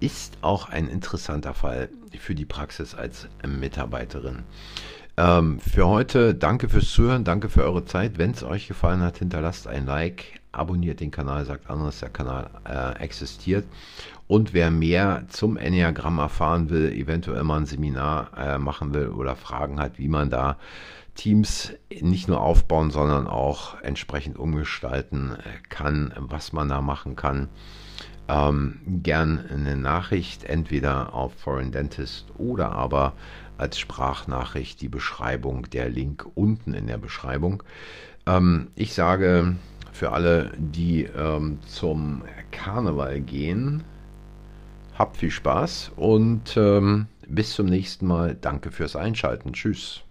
ist 0.00 0.38
auch 0.42 0.68
ein 0.68 0.88
interessanter 0.88 1.54
Fall 1.54 1.88
für 2.18 2.34
die 2.34 2.44
Praxis 2.44 2.94
als 2.94 3.28
Mitarbeiterin. 3.46 4.42
Ähm, 5.16 5.60
für 5.60 5.86
heute 5.86 6.34
danke 6.34 6.68
fürs 6.68 6.90
Zuhören, 6.90 7.24
danke 7.24 7.48
für 7.48 7.62
eure 7.62 7.84
Zeit. 7.84 8.18
Wenn 8.18 8.32
es 8.32 8.42
euch 8.42 8.66
gefallen 8.66 9.00
hat, 9.00 9.18
hinterlasst 9.18 9.68
ein 9.68 9.86
Like, 9.86 10.40
abonniert 10.50 11.00
den 11.00 11.12
Kanal, 11.12 11.44
sagt 11.44 11.70
anderes, 11.70 12.00
der 12.00 12.08
Kanal 12.08 12.50
äh, 12.68 13.00
existiert. 13.02 13.64
Und 14.26 14.52
wer 14.52 14.70
mehr 14.70 15.24
zum 15.28 15.56
Enneagramm 15.56 16.18
erfahren 16.18 16.68
will, 16.70 16.92
eventuell 16.92 17.44
mal 17.44 17.58
ein 17.58 17.66
Seminar 17.66 18.30
äh, 18.36 18.58
machen 18.58 18.92
will 18.92 19.08
oder 19.08 19.36
Fragen 19.36 19.78
hat, 19.80 19.98
wie 19.98 20.08
man 20.08 20.30
da 20.30 20.56
Teams 21.14 21.72
nicht 22.00 22.28
nur 22.28 22.40
aufbauen, 22.40 22.90
sondern 22.90 23.26
auch 23.26 23.80
entsprechend 23.82 24.38
umgestalten 24.38 25.36
kann, 25.68 26.12
was 26.16 26.52
man 26.52 26.68
da 26.68 26.80
machen 26.80 27.16
kann. 27.16 27.48
Ähm, 28.26 28.80
gern 28.86 29.44
eine 29.50 29.76
Nachricht, 29.76 30.44
entweder 30.44 31.12
auf 31.14 31.34
Foreign 31.34 31.72
Dentist 31.72 32.26
oder 32.38 32.72
aber 32.72 33.12
als 33.58 33.78
Sprachnachricht 33.78 34.80
die 34.80 34.88
Beschreibung, 34.88 35.68
der 35.70 35.88
Link 35.88 36.26
unten 36.34 36.74
in 36.74 36.86
der 36.86 36.98
Beschreibung. 36.98 37.62
Ähm, 38.26 38.68
ich 38.74 38.94
sage 38.94 39.56
für 39.92 40.12
alle, 40.12 40.52
die 40.56 41.04
ähm, 41.04 41.58
zum 41.66 42.22
Karneval 42.50 43.20
gehen, 43.20 43.84
habt 44.98 45.18
viel 45.18 45.30
Spaß 45.30 45.92
und 45.96 46.56
ähm, 46.56 47.06
bis 47.28 47.52
zum 47.52 47.66
nächsten 47.66 48.06
Mal. 48.06 48.34
Danke 48.34 48.70
fürs 48.70 48.96
Einschalten. 48.96 49.52
Tschüss. 49.52 50.03